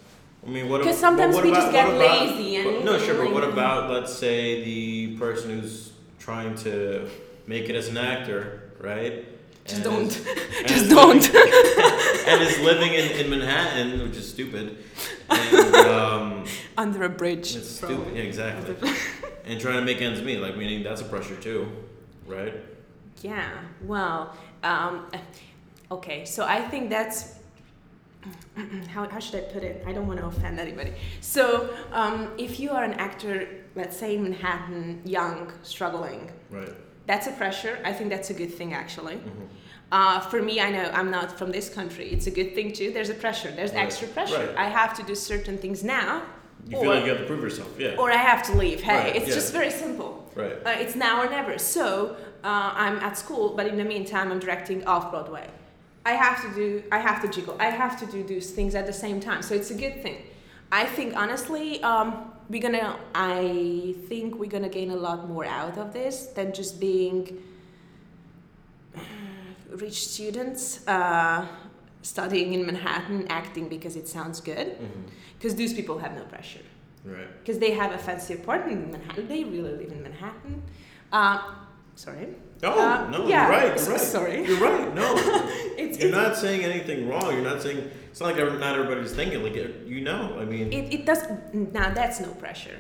I 0.47 0.49
mean, 0.49 0.69
what? 0.69 0.79
Because 0.79 0.99
sometimes 0.99 1.35
what 1.35 1.45
we 1.45 1.51
about- 1.51 1.61
just 1.61 1.73
get 1.73 1.89
about- 1.89 1.99
lazy 2.29 2.57
and 2.57 2.65
but- 2.77 2.85
no, 2.85 2.99
sure, 2.99 3.15
but 3.25 3.33
what 3.33 3.45
about 3.45 3.91
let's 3.91 4.13
say 4.13 4.65
the 4.65 5.17
person 5.19 5.61
who's 5.61 5.93
trying 6.19 6.55
to 6.57 7.09
make 7.47 7.69
it 7.69 7.75
as 7.77 7.89
an 7.89 7.97
actor, 7.99 8.71
right? 8.81 9.27
Just 9.67 9.77
And 9.77 9.85
don't. 9.85 10.07
is- 10.07 10.25
Just 10.67 10.85
is 10.87 10.93
living- 10.93 11.21
don't. 11.21 11.35
and 12.29 12.43
is 12.43 12.59
living 12.61 12.95
in, 12.95 13.11
in 13.21 13.31
Manhattan, 13.31 14.01
which 14.09 14.17
is 14.17 14.29
stupid. 14.29 14.79
And 15.29 15.75
um, 15.87 16.45
Under 16.79 17.05
a 17.05 17.09
bridge. 17.11 17.55
it's 17.57 17.69
stupid. 17.69 18.15
Yeah, 18.17 18.23
exactly. 18.23 18.75
and 19.45 19.61
trying 19.61 19.77
to 19.77 19.85
make 19.85 20.01
ends 20.01 20.23
meet, 20.23 20.39
like 20.41 20.57
meaning 20.57 20.83
that's 20.83 21.03
a 21.03 21.05
pressure 21.05 21.37
too, 21.37 21.71
right? 22.27 22.55
Yeah. 23.23 23.51
Well. 23.85 24.35
Um, 24.63 25.07
okay. 25.91 26.25
So 26.25 26.45
I 26.47 26.63
think 26.63 26.89
that's. 26.89 27.35
How, 28.89 29.09
how 29.09 29.19
should 29.19 29.37
I 29.37 29.41
put 29.53 29.63
it? 29.63 29.83
I 29.87 29.93
don't 29.93 30.07
want 30.07 30.21
to 30.21 30.27
offend 30.27 30.59
anybody. 30.61 30.93
So, 31.21 31.71
um, 31.93 32.33
if 32.37 32.61
you 32.61 32.71
are 32.71 32.85
an 32.85 32.93
actor, 32.95 33.49
let's 33.75 33.97
say 33.97 34.17
in 34.17 34.23
Manhattan, 34.23 35.01
young, 35.05 35.53
struggling, 35.63 36.31
Right. 36.51 36.69
that's 37.07 37.27
a 37.27 37.33
pressure. 37.33 37.79
I 37.85 37.93
think 37.93 38.11
that's 38.11 38.31
a 38.31 38.35
good 38.35 38.53
thing, 38.53 38.75
actually. 38.75 39.17
hmm 39.17 39.45
Uh, 39.93 40.21
for 40.21 40.41
me, 40.41 40.61
I 40.61 40.71
know 40.71 40.87
I'm 40.99 41.11
not 41.11 41.37
from 41.39 41.51
this 41.51 41.69
country. 41.79 42.07
It's 42.15 42.29
a 42.29 42.31
good 42.39 42.55
thing 42.55 42.69
too. 42.73 42.89
There's 42.97 43.11
a 43.11 43.15
pressure. 43.25 43.51
There's 43.59 43.73
Right. 43.73 43.85
extra 43.87 44.07
pressure. 44.17 44.47
Right. 44.47 44.57
I 44.67 44.69
have 44.81 44.93
to 44.99 45.03
do 45.03 45.15
certain 45.17 45.57
things 45.59 45.83
now, 45.83 46.23
You 46.69 46.77
Or- 46.77 46.83
feel 46.83 46.91
like 46.95 47.05
you 47.07 47.11
have 47.15 47.23
to 47.25 47.29
prove 47.33 47.43
yourself, 47.43 47.71
yeah. 47.79 47.97
or 48.01 48.07
I 48.13 48.21
have 48.31 48.43
to 48.49 48.53
leave. 48.63 48.81
Hey, 48.83 48.97
Right, 49.05 49.17
it's 49.17 49.29
yeah. 49.29 49.35
just 49.41 49.51
very 49.53 49.71
simple. 49.85 50.11
right. 50.37 50.57
Uh, 50.67 50.83
it's 50.83 50.95
now 51.07 51.15
or 51.23 51.29
never. 51.39 51.55
So 51.59 51.85
uh, 52.45 52.71
I'm 52.85 52.97
at 53.09 53.15
school, 53.25 53.47
but 53.59 53.67
in 53.67 53.77
the 53.83 53.85
meantime, 53.95 54.27
I'm 54.33 54.39
directing 54.47 54.79
off 54.93 55.05
Broadway. 55.13 55.47
I 56.05 56.13
have 56.13 56.41
to 56.43 56.55
do. 56.55 56.83
I 56.91 56.99
have 56.99 57.21
to 57.23 57.29
jiggle. 57.29 57.57
I 57.61 57.67
have 57.67 57.99
to 58.01 58.07
do 58.07 58.23
those 58.23 58.51
things 58.51 58.75
at 58.75 58.87
the 58.87 58.93
same 58.93 59.21
time. 59.21 59.43
So 59.43 59.55
it's 59.55 59.71
a 59.71 59.75
good 59.75 60.03
thing. 60.03 60.17
I 60.73 60.85
think 60.87 61.15
honestly, 61.17 61.83
um, 61.83 62.33
we're 62.49 62.63
gonna. 62.63 62.99
I 63.15 63.95
think 64.09 64.37
we're 64.37 64.51
gonna 64.51 64.69
gain 64.69 64.91
a 64.91 64.97
lot 64.97 65.29
more 65.29 65.45
out 65.45 65.77
of 65.79 65.93
this 65.93 66.27
than 66.29 66.53
just 66.55 66.81
being 66.81 67.43
rich 69.71 70.07
students 70.09 70.87
uh, 70.89 71.47
studying 72.03 72.55
in 72.55 72.67
Manhattan, 72.67 73.27
acting 73.29 73.69
because 73.69 73.97
it 73.97 74.09
sounds 74.09 74.41
good. 74.41 74.77
Because 75.39 75.55
these 75.55 75.73
people 75.75 75.99
have 75.99 76.15
no 76.15 76.25
pressure 76.25 76.61
Right. 77.05 77.29
because 77.41 77.59
they 77.59 77.71
have 77.73 77.93
a 77.93 77.99
fancy 77.99 78.35
apartment 78.35 78.85
in 78.85 78.91
Manhattan. 78.93 79.27
They 79.29 79.43
really 79.45 79.73
live 79.73 79.91
in 79.93 80.03
Manhattan. 80.03 80.63
Uh, 81.11 81.41
sorry. 81.95 82.29
No, 82.63 82.79
Uh, 82.79 83.09
no, 83.11 83.27
yeah, 83.27 83.43
you're 83.43 83.51
right. 83.51 83.81
You're 83.81 83.91
right. 83.97 84.01
sorry. 84.01 84.47
You're 84.47 84.61
right. 84.61 84.95
No, 84.95 85.15
It's, 85.81 85.99
you're 85.99 86.09
it's 86.09 86.17
not 86.17 86.37
saying 86.37 86.63
anything 86.65 87.09
wrong. 87.09 87.33
You're 87.33 87.43
not 87.43 87.63
saying 87.63 87.91
it's 88.11 88.21
not 88.21 88.37
like 88.37 88.59
not 88.61 88.79
everybody's 88.79 89.13
thinking 89.13 89.43
like 89.43 89.55
you 89.87 90.01
know. 90.03 90.37
I 90.39 90.45
mean, 90.45 90.73
it, 90.73 90.93
it 90.93 91.07
does 91.07 91.23
now 91.53 91.93
that's 91.95 92.21
no 92.21 92.29
pressure. 92.35 92.79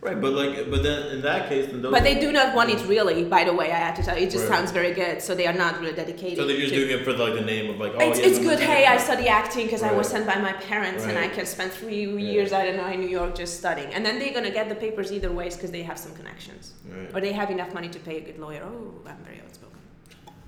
Right? 0.00 0.20
But 0.20 0.32
like, 0.32 0.70
but 0.70 0.82
then 0.82 1.08
in 1.12 1.22
that 1.22 1.48
case, 1.48 1.66
then 1.70 1.82
those. 1.82 1.92
But 1.92 2.02
they 2.04 2.18
do 2.20 2.30
not 2.32 2.54
want 2.54 2.70
it 2.70 2.84
really. 2.86 3.24
By 3.24 3.44
the 3.44 3.54
way, 3.54 3.70
I 3.72 3.76
have 3.78 3.96
to 3.96 4.02
tell 4.02 4.16
you, 4.16 4.26
it 4.26 4.30
just 4.30 4.48
Right. 4.48 4.56
sounds 4.58 4.70
very 4.72 4.92
good. 4.92 5.20
So 5.22 5.34
they 5.34 5.46
are 5.46 5.52
not 5.52 5.80
really 5.80 5.92
dedicated. 5.94 6.38
So 6.38 6.46
they're 6.46 6.56
just 6.56 6.72
to- 6.74 6.80
doing 6.86 6.98
it 7.00 7.04
for 7.04 7.12
like 7.12 7.34
the 7.34 7.40
name 7.54 7.70
of 7.70 7.78
like. 7.78 7.92
Oh, 7.96 8.08
it's, 8.10 8.18
yeah, 8.20 8.26
it's 8.26 8.38
good. 8.38 8.60
Hey. 8.60 8.86
I 8.86 8.96
study 8.96 9.28
acting 9.28 9.66
because 9.66 9.82
I 9.82 9.92
was 9.92 10.08
sent 10.08 10.26
by 10.26 10.38
my 10.38 10.52
parents, 10.52 11.04
and 11.04 11.18
I 11.18 11.28
can 11.28 11.46
spend 11.46 11.72
three 11.72 12.04
Yeah. 12.06 12.32
years, 12.32 12.52
I 12.52 12.64
don't 12.66 12.76
know, 12.76 12.86
in 12.88 13.00
New 13.00 13.08
York 13.20 13.34
just 13.34 13.58
studying. 13.58 13.92
And 13.94 14.04
then 14.06 14.18
they're 14.18 14.32
gonna 14.34 14.50
get 14.60 14.68
the 14.68 14.74
papers 14.86 15.10
either 15.12 15.30
ways 15.32 15.56
because 15.56 15.70
they 15.70 15.82
have 15.82 15.98
some 15.98 16.14
connections, 16.14 16.72
Right. 16.88 17.10
or 17.14 17.20
they 17.20 17.32
have 17.32 17.50
enough 17.50 17.72
money 17.74 17.88
to 17.88 17.98
pay 17.98 18.16
a 18.18 18.20
good 18.20 18.38
lawyer. 18.38 18.62
Oh, 18.64 18.94
I'm 19.08 19.18
very 19.24 19.40
outspoken. 19.44 19.78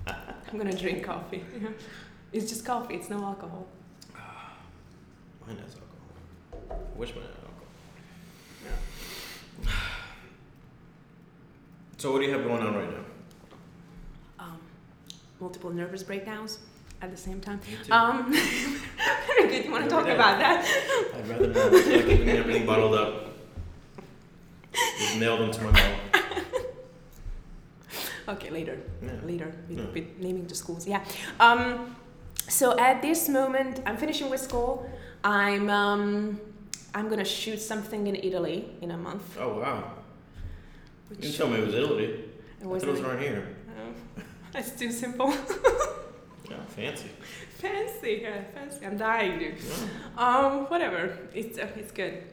I'm 0.51 0.57
gonna 0.57 0.73
drink 0.85 1.03
coffee. 1.03 1.43
it's 2.33 2.47
just 2.49 2.65
coffee. 2.65 2.95
It's 2.95 3.09
no 3.09 3.17
alcohol. 3.31 3.67
Ah, 4.15 4.53
mine 5.45 5.57
has 5.63 5.75
alcohol. 5.75 6.87
Which 6.95 7.09
uncle. 7.09 7.40
So 11.97 12.11
what 12.11 12.19
do 12.19 12.25
you 12.25 12.33
have 12.33 12.43
going 12.43 12.61
on 12.63 12.75
right 12.75 12.89
now? 12.89 13.03
Um, 14.39 14.57
multiple 15.39 15.69
nervous 15.69 16.01
breakdowns 16.03 16.59
at 17.01 17.11
the 17.11 17.17
same 17.17 17.39
time. 17.41 17.59
Um, 17.91 18.31
very 19.27 19.47
good. 19.49 19.65
You 19.65 19.71
want 19.71 19.83
to 19.83 19.89
talk 19.89 20.07
about 20.07 20.39
that? 20.39 20.65
I'd 21.15 21.27
rather 21.27 21.47
not. 21.47 21.57
I 21.73 21.81
feel 21.81 21.97
like 21.97 22.05
keeping 22.07 22.29
everything 22.29 22.65
bottled 22.65 22.95
up. 22.95 23.35
Just 24.99 25.17
nailed 25.17 25.41
into 25.41 25.61
my 25.63 25.71
mouth. 25.71 25.97
Okay, 28.27 28.49
later. 28.49 28.77
Yeah. 29.01 29.11
Later, 29.25 29.51
with, 29.67 29.77
Yeah. 29.79 29.85
with 29.93 30.17
naming 30.19 30.45
the 30.47 30.55
schools. 30.55 30.87
Yeah. 30.87 31.03
Um, 31.39 31.95
so 32.47 32.77
at 32.79 33.01
this 33.01 33.27
moment, 33.27 33.81
I'm 33.85 33.97
finishing 33.97 34.29
with 34.29 34.39
school. 34.39 34.89
I'm 35.23 35.69
um, 35.69 36.39
I'm 36.93 37.09
gonna 37.09 37.25
shoot 37.25 37.61
something 37.61 38.07
in 38.07 38.15
Italy 38.15 38.69
in 38.81 38.91
a 38.91 38.97
month. 38.97 39.37
Oh 39.39 39.59
wow! 39.59 39.91
You 41.09 41.15
didn't 41.17 41.35
tell 41.35 41.47
me 41.47 41.59
it 41.59 41.65
was 41.65 41.75
Italy. 41.75 42.05
it 42.05 42.29
I 42.63 42.65
was 42.67 42.83
thought 42.83 42.95
those 42.95 43.03
aren't 43.05 43.21
here. 43.21 43.47
Oh, 43.79 44.21
that's 44.51 44.71
too 44.71 44.91
simple. 44.91 45.33
Yeah, 46.49 46.57
fancy. 46.75 47.07
fancy, 47.59 48.19
yeah, 48.23 48.41
fancy. 48.53 48.85
I'm 48.85 48.97
dying, 48.97 49.39
dude. 49.39 49.55
Yeah. 49.57 49.85
Um, 50.17 50.65
whatever. 50.65 51.17
It's 51.33 51.57
uh, 51.57 51.67
it's 51.77 51.93
good. 51.93 52.23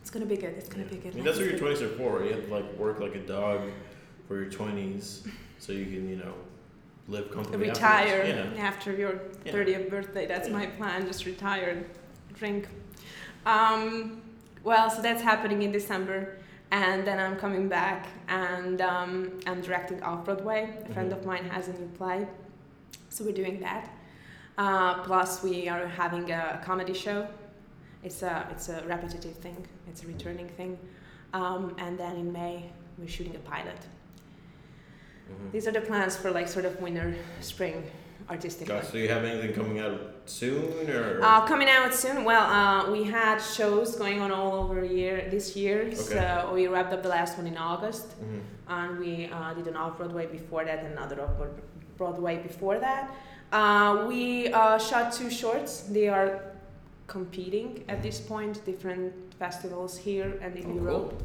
It's 0.00 0.10
gonna 0.10 0.24
be 0.24 0.36
good. 0.36 0.54
It's 0.56 0.68
gonna 0.68 0.84
be 0.84 0.98
I 0.98 1.00
good. 1.00 1.14
mean, 1.16 1.24
that's 1.24 1.38
what 1.38 1.46
your 1.48 1.58
twenties 1.58 1.82
are 1.82 1.88
for. 1.88 2.22
You 2.22 2.34
have 2.34 2.46
to 2.46 2.54
like 2.54 2.72
work 2.78 3.00
like 3.00 3.16
a 3.16 3.26
dog 3.26 3.62
for 4.28 4.36
your 4.40 4.48
twenties, 4.48 5.26
so 5.58 5.72
you 5.72 5.84
can 5.86 6.08
you 6.08 6.14
know 6.14 6.32
live 7.08 7.32
comfortably. 7.32 7.70
Retire 7.70 8.22
afterwards. 8.22 8.58
after 8.60 8.92
your 8.94 9.20
Yeah. 9.44 9.52
30th 9.52 9.90
birthday. 9.90 10.26
That's 10.26 10.46
Yeah. 10.48 10.54
my 10.58 10.66
plan. 10.66 11.04
Just 11.04 11.26
retire 11.26 11.70
and 11.70 11.84
drink. 12.34 12.68
Um, 13.46 14.20
well, 14.64 14.90
so 14.90 15.00
that's 15.00 15.22
happening 15.22 15.62
in 15.62 15.72
December. 15.72 16.36
And 16.72 17.06
then 17.06 17.20
I'm 17.20 17.36
coming 17.36 17.68
back 17.68 18.08
and 18.28 18.80
um, 18.80 19.38
I'm 19.46 19.60
directing 19.60 20.02
off 20.02 20.24
Broadway. 20.24 20.74
A 20.84 20.92
friend 20.92 21.10
Mhm. 21.12 21.16
of 21.18 21.24
mine 21.24 21.44
has 21.48 21.68
a 21.68 21.72
new 21.72 21.86
play. 21.96 22.26
So 23.08 23.24
we're 23.24 23.32
doing 23.32 23.60
that. 23.60 23.88
Uh, 24.58 25.02
plus, 25.04 25.42
we 25.44 25.68
are 25.68 25.86
having 25.86 26.30
a 26.32 26.60
comedy 26.64 26.92
show. 26.92 27.28
It's 28.02 28.22
a, 28.22 28.48
it's 28.50 28.68
a 28.68 28.82
repetitive 28.86 29.34
thing, 29.36 29.66
it's 29.88 30.02
a 30.02 30.06
returning 30.06 30.48
thing. 30.48 30.78
Um, 31.32 31.74
and 31.78 31.98
then 31.98 32.16
in 32.16 32.32
May, 32.32 32.70
we're 32.98 33.08
shooting 33.08 33.36
a 33.36 33.38
pilot. 33.38 33.78
Mhm. 35.30 35.52
These 35.52 35.66
are 35.68 35.72
the 35.72 35.80
plans 35.80 36.16
for 36.16 36.30
like 36.30 36.48
sort 36.48 36.64
of 36.64 36.80
winter, 36.80 37.14
spring 37.40 37.84
artistic. 38.28 38.68
Gosh, 38.68 38.88
so 38.88 38.98
you 38.98 39.08
have 39.08 39.24
anything 39.24 39.52
coming 39.54 39.78
out 39.78 40.00
soon 40.26 40.88
or? 40.90 41.20
Uh, 41.22 41.46
coming 41.46 41.68
out 41.68 41.94
soon. 41.94 42.24
Well, 42.24 42.42
uh, 42.50 42.90
we 42.90 43.04
had 43.04 43.38
shows 43.38 43.96
going 43.96 44.20
on 44.20 44.30
all 44.32 44.54
over 44.54 44.84
year 44.84 45.28
this 45.30 45.54
year. 45.56 45.82
Okay. 45.82 45.94
So 45.94 46.50
we 46.52 46.66
wrapped 46.66 46.92
up 46.92 47.02
the 47.02 47.08
last 47.08 47.36
one 47.38 47.46
in 47.46 47.56
August, 47.56 48.08
Mhm. 48.20 48.40
and 48.68 48.98
we 48.98 49.26
uh, 49.32 49.54
did 49.54 49.66
an 49.68 49.76
off 49.76 49.96
Broadway 49.98 50.26
before 50.26 50.64
that, 50.64 50.78
and 50.80 50.88
another 50.92 51.20
off 51.22 51.30
Broadway 51.96 52.36
before 52.38 52.78
that. 52.78 53.10
Uh, 53.52 54.04
we 54.08 54.48
uh, 54.52 54.78
shot 54.78 55.12
two 55.12 55.30
shorts. 55.30 55.82
They 55.82 56.08
are 56.08 56.40
competing 57.06 57.84
at 57.88 58.02
this 58.02 58.18
point, 58.20 58.64
different 58.66 59.12
festivals 59.38 59.96
here 59.96 60.36
and 60.42 60.56
in 60.56 60.72
Oh, 60.72 60.74
Europe. 60.82 61.22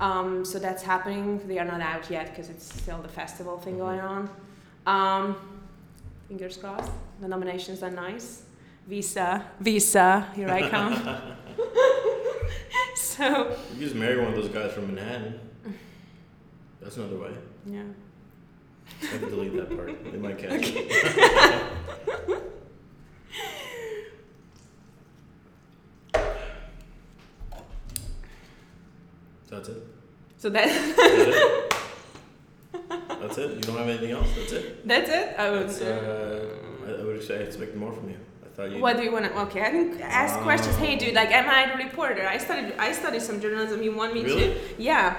Um, 0.00 0.44
so 0.44 0.60
that's 0.60 0.84
happening. 0.84 1.40
They 1.48 1.58
are 1.58 1.64
not 1.64 1.80
out 1.80 2.08
yet 2.08 2.26
because 2.30 2.48
it's 2.50 2.72
still 2.82 2.98
the 3.02 3.08
festival 3.08 3.58
thing 3.58 3.74
Mhm. 3.74 3.78
going 3.86 4.00
on. 4.00 4.30
Um, 4.86 5.36
fingers 6.28 6.56
crossed. 6.56 6.92
The 7.20 7.28
nominations 7.28 7.82
are 7.82 7.90
nice. 7.90 8.42
Visa, 8.86 9.44
Visa, 9.60 10.28
here 10.34 10.48
I 10.48 10.68
come. 10.68 10.94
so, 12.96 13.56
You 13.74 13.80
just 13.80 13.94
marry 13.94 14.18
one 14.18 14.28
of 14.28 14.34
those 14.34 14.48
guys 14.48 14.72
from 14.72 14.94
Manhattan. 14.94 15.40
That's 16.80 16.96
another 16.96 17.18
way. 17.18 17.30
yeah. 17.66 17.82
I 19.02 19.06
have 19.06 19.20
to 19.20 19.26
delete 19.28 19.54
that 19.56 19.68
part. 19.76 20.02
They 20.04 20.16
might 20.18 20.38
catch 20.38 20.72
it. 20.74 21.68
That's 29.50 29.68
it. 29.68 29.82
So 30.36 30.50
that 30.50 31.64
That's 33.38 33.52
it. 33.52 33.56
You 33.56 33.62
don't 33.62 33.78
have 33.78 33.88
anything 33.88 34.10
else. 34.10 34.28
That's 34.36 34.52
it. 34.52 34.88
that's 34.88 35.10
it. 35.10 35.38
I 35.38 35.50
would. 35.50 35.70
Uh, 35.82 37.00
I, 37.00 37.04
would 37.04 37.22
say 37.22 37.38
I 37.38 37.42
expected 37.42 37.76
more 37.76 37.92
from 37.92 38.08
you. 38.10 38.16
I 38.44 38.48
thought 38.48 38.70
you. 38.70 38.80
what 38.80 38.96
do 38.96 39.04
you 39.04 39.12
want 39.12 39.26
to? 39.26 39.40
Okay, 39.42 39.62
I 39.62 39.70
didn't 39.70 40.00
ask 40.00 40.38
questions. 40.40 40.76
Hey, 40.76 40.96
dude, 40.96 41.14
like, 41.14 41.30
am 41.30 41.48
I 41.48 41.72
a 41.72 41.76
reporter? 41.76 42.26
I 42.26 42.38
studied. 42.38 42.74
I 42.78 42.92
studied 42.92 43.22
some 43.22 43.40
journalism. 43.40 43.82
You 43.82 43.94
want 43.94 44.14
me 44.14 44.24
Really? 44.24 44.54
to? 44.54 44.60
Yeah. 44.78 45.16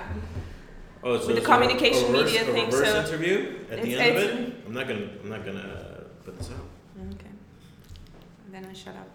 Oh, 1.01 1.17
so 1.17 1.27
with 1.27 1.27
the 1.27 1.41
it's 1.41 1.45
a- 1.45 1.51
communication 1.51 2.09
a 2.09 2.11
reverse, 2.11 2.33
media 2.33 2.49
a 2.49 2.53
thing, 2.53 2.71
so 2.71 2.99
interview 2.99 3.55
at 3.71 3.81
the 3.81 3.95
end 3.95 4.17
of 4.17 4.23
it. 4.23 4.55
I'm 4.67 4.73
not 4.73 4.87
gonna. 4.87 5.09
I'm 5.23 5.29
not 5.29 5.45
gonna 5.45 5.59
uh, 5.59 6.03
put 6.25 6.37
this 6.37 6.49
out. 6.49 6.67
Okay. 7.13 7.31
Then 8.51 8.65
I 8.69 8.73
shut 8.73 8.95
up. 8.95 9.07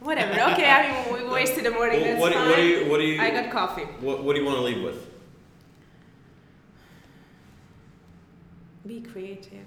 Whatever. 0.00 0.32
Okay. 0.32 0.68
I 0.68 1.04
mean, 1.06 1.22
we 1.22 1.28
wasted 1.38 1.64
the 1.64 1.70
morning. 1.70 2.00
Well, 2.00 2.18
what, 2.18 2.32
do, 2.32 2.38
what 2.38 2.56
do 2.56 2.62
you? 2.62 2.90
What 2.90 2.98
do 2.98 3.04
you? 3.04 3.20
I 3.20 3.30
got 3.30 3.52
coffee. 3.52 3.84
what, 4.00 4.24
what 4.24 4.34
do 4.34 4.40
you 4.40 4.46
want 4.46 4.58
to 4.58 4.64
leave 4.64 4.82
with? 4.82 5.11
Be 8.86 9.00
creative. 9.00 9.66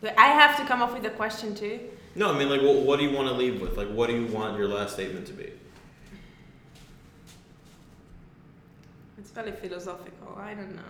But 0.00 0.18
I 0.18 0.26
have 0.26 0.56
to 0.58 0.64
come 0.66 0.82
up 0.82 0.92
with 0.92 1.04
a 1.06 1.10
question 1.10 1.54
too. 1.54 1.80
No, 2.14 2.32
I 2.32 2.38
mean 2.38 2.48
like, 2.48 2.62
what, 2.62 2.76
what 2.76 2.98
do 2.98 3.04
you 3.04 3.14
want 3.16 3.28
to 3.28 3.34
leave 3.34 3.60
with? 3.60 3.76
Like, 3.76 3.88
what 3.88 4.08
do 4.08 4.16
you 4.18 4.26
want 4.26 4.56
your 4.58 4.68
last 4.68 4.94
statement 4.94 5.26
to 5.28 5.32
be? 5.32 5.52
It's 9.18 9.30
very 9.30 9.52
philosophical. 9.52 10.36
I 10.38 10.54
don't 10.54 10.74
know. 10.74 10.82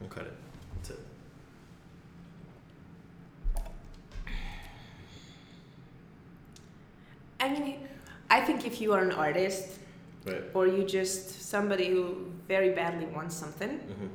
We'll 0.00 0.08
cut 0.08 0.26
it. 0.26 0.32
That's 0.76 0.90
it. 0.90 0.98
I 7.38 7.48
mean, 7.48 7.88
I 8.30 8.40
think 8.40 8.66
if 8.66 8.80
you 8.80 8.92
are 8.92 9.02
an 9.02 9.12
artist 9.12 9.78
Right. 10.26 10.44
or 10.52 10.66
you 10.66 10.84
just 10.84 11.48
somebody 11.48 11.88
who 11.88 12.30
very 12.46 12.70
badly 12.74 13.06
wants 13.06 13.34
something, 13.34 13.70
hmm 13.78 14.06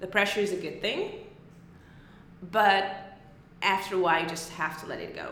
the 0.00 0.06
pressure 0.08 0.40
is 0.40 0.52
a 0.52 0.56
good 0.56 0.82
thing. 0.82 1.12
But 2.50 3.18
after 3.62 3.96
a 3.96 3.98
while, 3.98 4.22
you 4.22 4.28
just 4.28 4.50
have 4.52 4.80
to 4.82 4.86
let 4.86 5.00
it 5.00 5.14
go. 5.14 5.28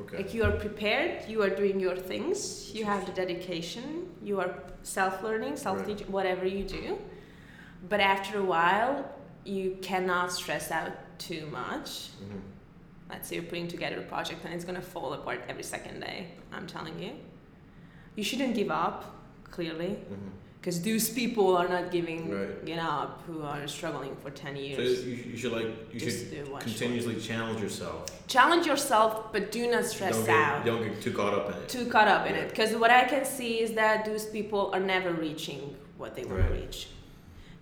Okay. 0.00 0.18
Like 0.18 0.34
you 0.34 0.44
are 0.44 0.52
prepared, 0.52 1.28
you 1.28 1.42
are 1.42 1.50
doing 1.50 1.80
your 1.80 1.96
things, 1.96 2.72
you 2.72 2.84
have 2.84 3.04
the 3.04 3.12
dedication, 3.12 4.08
you 4.22 4.38
are 4.40 4.54
self-learning, 4.82 5.56
self-teaching, 5.56 6.10
whatever 6.12 6.46
you 6.46 6.62
do. 6.62 6.98
But 7.88 8.00
after 8.00 8.38
a 8.38 8.44
while, 8.44 9.10
you 9.44 9.76
cannot 9.82 10.30
stress 10.32 10.70
out 10.70 10.92
too 11.18 11.46
much. 11.50 12.08
hmm 12.18 12.38
Let's 13.10 13.28
say 13.28 13.36
you're 13.36 13.44
putting 13.44 13.68
together 13.68 13.98
a 14.00 14.02
project 14.02 14.44
and 14.44 14.52
it's 14.52 14.64
gonna 14.66 14.82
fall 14.82 15.14
apart 15.14 15.42
every 15.48 15.62
second 15.62 16.00
day. 16.00 16.28
I'm 16.52 16.66
telling 16.66 17.02
you. 17.02 17.12
You 18.16 18.22
shouldn't 18.22 18.54
give 18.54 18.70
up, 18.70 19.16
clearly, 19.50 19.94
hmm 19.94 20.28
because 20.60 20.82
those 20.82 21.08
people 21.08 21.56
are 21.56 21.68
not 21.68 21.90
giving 21.90 22.30
Right. 22.30 22.78
up 22.78 23.22
who 23.26 23.42
are 23.42 23.66
struggling 23.68 24.14
for 24.16 24.30
10 24.30 24.54
So 24.56 24.60
years. 24.60 25.04
you, 25.06 25.14
you 25.30 25.36
should 25.36 25.52
like 25.52 25.68
you 25.92 26.00
Just 26.00 26.30
should 26.30 26.60
continuously 26.60 27.16
challenge 27.20 27.60
yourself. 27.60 28.06
challenge 28.26 28.66
yourself, 28.66 29.32
but 29.32 29.52
do 29.52 29.70
not 29.70 29.84
stress 29.84 30.16
don't 30.16 30.26
get, 30.26 30.34
out. 30.36 30.64
Don't 30.66 30.82
get 30.82 31.00
too 31.00 31.12
caught 31.12 31.34
up 31.34 31.46
in 31.50 31.56
it. 31.62 31.68
too 31.68 31.86
caught 31.86 32.08
up 32.08 32.26
in 32.26 32.34
it 32.34 32.48
because 32.50 32.70
what 32.82 32.90
i 32.90 33.04
can 33.04 33.24
see 33.24 33.52
is 33.64 33.72
that 33.72 34.04
those 34.04 34.26
people 34.26 34.62
are 34.74 34.80
never 34.94 35.10
reaching 35.12 35.60
what 35.96 36.14
they 36.16 36.24
want 36.24 36.38
Right. 36.40 36.48
to 36.48 36.54
reach 36.54 36.88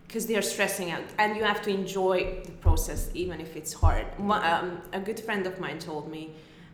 because 0.07 0.25
they 0.27 0.37
are 0.37 0.43
stressing 0.55 0.91
out 0.91 1.05
and 1.19 1.37
you 1.37 1.45
have 1.45 1.61
to 1.63 1.71
enjoy 1.71 2.19
the 2.49 2.53
process 2.67 3.11
even 3.15 3.41
if 3.41 3.57
it's 3.57 3.73
hard 3.73 4.07
um, 4.53 4.81
a 4.93 5.01
good 5.09 5.21
friend 5.21 5.47
of 5.47 5.55
mine 5.61 5.79
told 5.79 6.11
me 6.11 6.23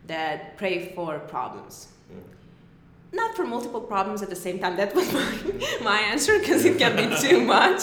that 0.06 0.56
pray 0.56 0.92
for 0.94 1.18
problems. 1.20 1.88
Not 3.12 3.37
for 3.37 3.44
multiple 3.44 3.81
problems 3.81 4.22
at 4.22 4.31
the 4.31 4.37
same 4.37 4.59
time 4.59 4.77
that 4.77 4.94
was 4.94 5.12
my, 5.20 5.33
my 5.83 5.98
answer 5.98 6.38
because 6.38 6.64
it 6.64 6.79
can 6.79 6.96
be 6.96 7.14
too 7.29 7.40
much 7.40 7.83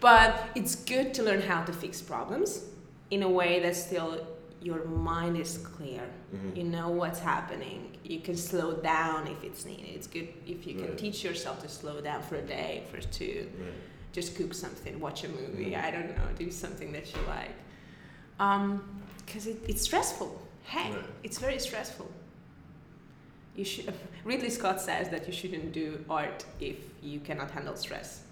but 0.00 0.48
it's 0.54 0.74
good 0.74 1.14
to 1.14 1.22
learn 1.22 1.40
how 1.42 1.62
to 1.62 1.72
fix 1.72 2.00
problems 2.00 2.64
in 3.10 3.22
a 3.22 3.28
way 3.28 3.60
that 3.60 3.74
still 3.76 4.26
your 4.60 4.84
mind 4.84 5.36
is 5.36 5.58
clear 5.58 6.02
Mhm. 6.34 6.56
you 6.58 6.64
know 6.64 6.88
what's 6.90 7.20
happening 7.20 7.96
you 8.04 8.20
can 8.20 8.36
slow 8.36 8.72
down 8.74 9.26
if 9.26 9.42
it's 9.42 9.64
needed 9.64 9.88
it's 9.98 10.06
good 10.06 10.28
if 10.46 10.66
you 10.66 10.74
can 10.74 10.88
Right. 10.88 10.98
teach 10.98 11.24
yourself 11.24 11.62
to 11.62 11.68
slow 11.68 12.00
down 12.02 12.20
for 12.22 12.36
a 12.36 12.42
day 12.58 12.82
for 12.90 13.00
two 13.00 13.48
Right. 13.58 13.72
just 14.12 14.36
cook 14.36 14.52
something 14.52 14.98
watch 15.00 15.24
a 15.24 15.28
movie 15.28 15.70
Mhm. 15.72 15.84
i 15.86 15.90
don't 15.90 16.10
know 16.16 16.28
do 16.36 16.50
something 16.50 16.90
that 16.92 17.06
you 17.14 17.20
like 17.36 17.54
because 19.24 19.46
it, 19.46 19.56
it's 19.68 19.82
stressful 19.82 20.30
hey 20.64 20.90
Right. 20.92 21.04
it's 21.22 21.38
very 21.38 21.58
stressful 21.58 22.10
you 23.58 23.64
should 23.64 23.92
ridley 24.24 24.50
scott 24.50 24.80
says 24.80 25.08
that 25.08 25.26
you 25.26 25.32
shouldn't 25.32 25.72
do 25.72 25.86
art 26.08 26.44
if 26.60 26.76
you 27.02 27.18
cannot 27.20 27.50
handle 27.50 27.76
stress 27.76 28.22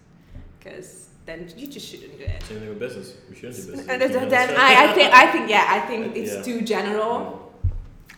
because 0.59 1.09
then 1.27 1.53
you 1.57 1.67
just 1.67 1.87
shouldn't 1.89 2.17
do 2.19 2.25
it 2.25 2.43
Same 2.45 2.61
thing 2.61 2.69
with 2.69 2.79
business. 2.79 3.15
We 3.29 3.35
shouldn't 3.35 3.57
do 3.57 3.63
business. 3.73 3.89
and 3.89 4.01
if 4.03 4.11
you 4.13 4.19
then, 4.21 4.29
then 4.29 4.49
I, 4.57 4.85
I 4.85 4.93
think 4.95 5.09
I 5.13 5.25
think 5.33 5.51
yeah 5.51 5.67
I 5.69 5.81
think 5.89 6.17
it's 6.17 6.35
Yeah. 6.37 6.43
too 6.43 6.61
general. 6.75 7.53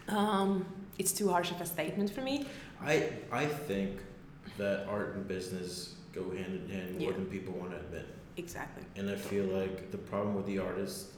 Um, 0.08 0.66
it's 0.98 1.12
too 1.12 1.28
harsh 1.30 1.50
of 1.50 1.60
a 1.60 1.66
statement 1.66 2.10
for 2.10 2.20
me. 2.20 2.46
I 2.82 2.94
I 3.32 3.46
think 3.46 3.92
that 4.58 4.86
art 4.88 5.14
and 5.14 5.26
business 5.26 5.94
go 6.12 6.22
hand 6.30 6.52
in 6.60 6.68
hand 6.74 6.98
more 6.98 7.10
Yeah. 7.10 7.16
than 7.16 7.26
people 7.26 7.52
want 7.54 7.70
to 7.72 7.78
admit. 7.78 8.06
Exactly. 8.36 8.84
And 8.96 9.08
I 9.10 9.16
feel 9.16 9.44
like 9.60 9.90
the 9.90 9.98
problem 9.98 10.34
with 10.34 10.46
the 10.46 10.58
artist, 10.58 10.98
it's 11.06 11.17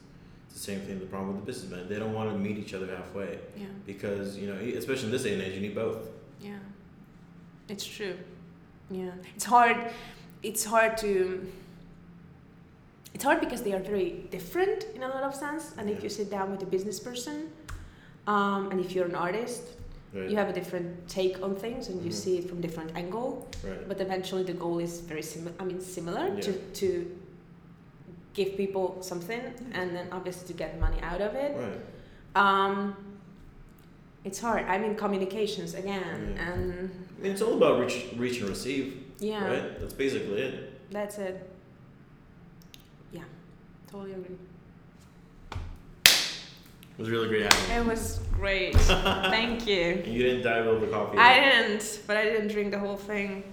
the 0.53 0.59
same 0.59 0.79
thing. 0.81 0.99
The 0.99 1.05
problem 1.05 1.33
with 1.35 1.45
the 1.45 1.51
businessman, 1.51 1.87
they 1.89 1.99
don't 1.99 2.13
want 2.13 2.31
to 2.31 2.37
meet 2.37 2.57
each 2.57 2.73
other 2.73 2.87
halfway 2.95 3.39
Yeah. 3.57 3.65
because 3.85 4.37
you 4.37 4.47
know, 4.47 4.55
especially 4.77 5.05
in 5.05 5.11
this 5.11 5.23
day 5.23 5.33
and 5.33 5.41
age, 5.41 5.55
you 5.55 5.61
need 5.61 5.75
both. 5.75 6.07
Yeah, 6.41 6.57
it's 7.69 7.85
true. 7.85 8.15
Yeah, 8.89 9.11
it's 9.35 9.45
hard. 9.45 9.77
It's 10.43 10.63
hard 10.65 10.97
to. 10.99 11.47
It's 13.13 13.23
hard 13.23 13.39
because 13.41 13.61
they 13.61 13.73
are 13.73 13.79
very 13.79 14.23
different 14.31 14.85
in 14.95 15.03
a 15.03 15.07
lot 15.07 15.23
of 15.23 15.35
sense. 15.35 15.73
And 15.77 15.89
if 15.89 16.01
you 16.03 16.09
sit 16.09 16.29
down 16.31 16.49
with 16.51 16.61
a 16.63 16.65
business 16.65 16.99
person, 16.99 17.51
um, 18.25 18.71
and 18.71 18.79
if 18.79 18.93
you're 18.93 19.05
an 19.05 19.15
artist, 19.15 19.63
Right. 20.13 20.29
you 20.29 20.35
have 20.37 20.49
a 20.49 20.53
different 20.53 21.07
take 21.07 21.41
on 21.41 21.55
things, 21.55 21.87
and 21.89 22.01
you 22.03 22.11
Mhm. 22.11 22.21
see 22.23 22.37
it 22.39 22.49
from 22.49 22.59
different 22.61 22.91
angle. 22.95 23.47
Right. 23.63 23.87
But 23.87 24.01
eventually, 24.01 24.43
the 24.43 24.53
goal 24.53 24.79
is 24.79 24.99
very 25.01 25.21
similar. 25.21 25.53
I 25.59 25.63
mean, 25.65 25.79
similar 25.81 26.25
Yeah. 26.35 26.41
to 26.45 26.51
to 26.81 26.87
give 28.33 28.55
people 28.57 28.97
something, 29.01 29.41
and 29.73 29.95
then 29.95 30.07
obviously 30.11 30.47
to 30.47 30.53
get 30.53 30.79
money 30.79 30.97
out 31.01 31.21
of 31.21 31.35
it. 31.35 31.55
Right. 31.57 31.79
Um, 32.35 32.95
it's 34.23 34.39
hard. 34.39 34.65
I 34.67 34.77
mean, 34.77 34.95
communications 34.95 35.73
again, 35.73 36.35
Yeah. 36.37 36.51
and 36.53 36.91
I 37.19 37.23
mean, 37.23 37.31
it's 37.31 37.41
all 37.41 37.55
about 37.57 37.79
reach, 37.81 38.07
reach 38.15 38.39
and 38.39 38.49
receive. 38.49 39.03
yeah. 39.19 39.45
Right. 39.47 39.79
That's 39.79 39.93
basically 39.93 40.41
it. 40.41 40.91
That's 40.91 41.17
it. 41.17 41.49
Yeah, 43.11 43.23
totally 43.91 44.13
agree. 44.13 44.35
It 45.53 46.99
was 46.99 47.09
really 47.09 47.27
great 47.29 47.51
having 47.51 47.75
you. 47.75 47.81
It 47.81 47.85
was 47.87 48.19
great. 48.33 48.75
Thank 48.77 49.65
you. 49.67 49.81
And 50.03 50.13
you 50.13 50.21
didn't 50.23 50.43
dive 50.43 50.67
over 50.67 50.85
the 50.85 50.91
coffee. 50.91 51.17
I 51.17 51.39
didn't, 51.39 52.01
but 52.05 52.15
I 52.17 52.23
didn't 52.25 52.49
drink 52.49 52.71
the 52.71 52.79
whole 52.79 52.97
thing. 52.97 53.43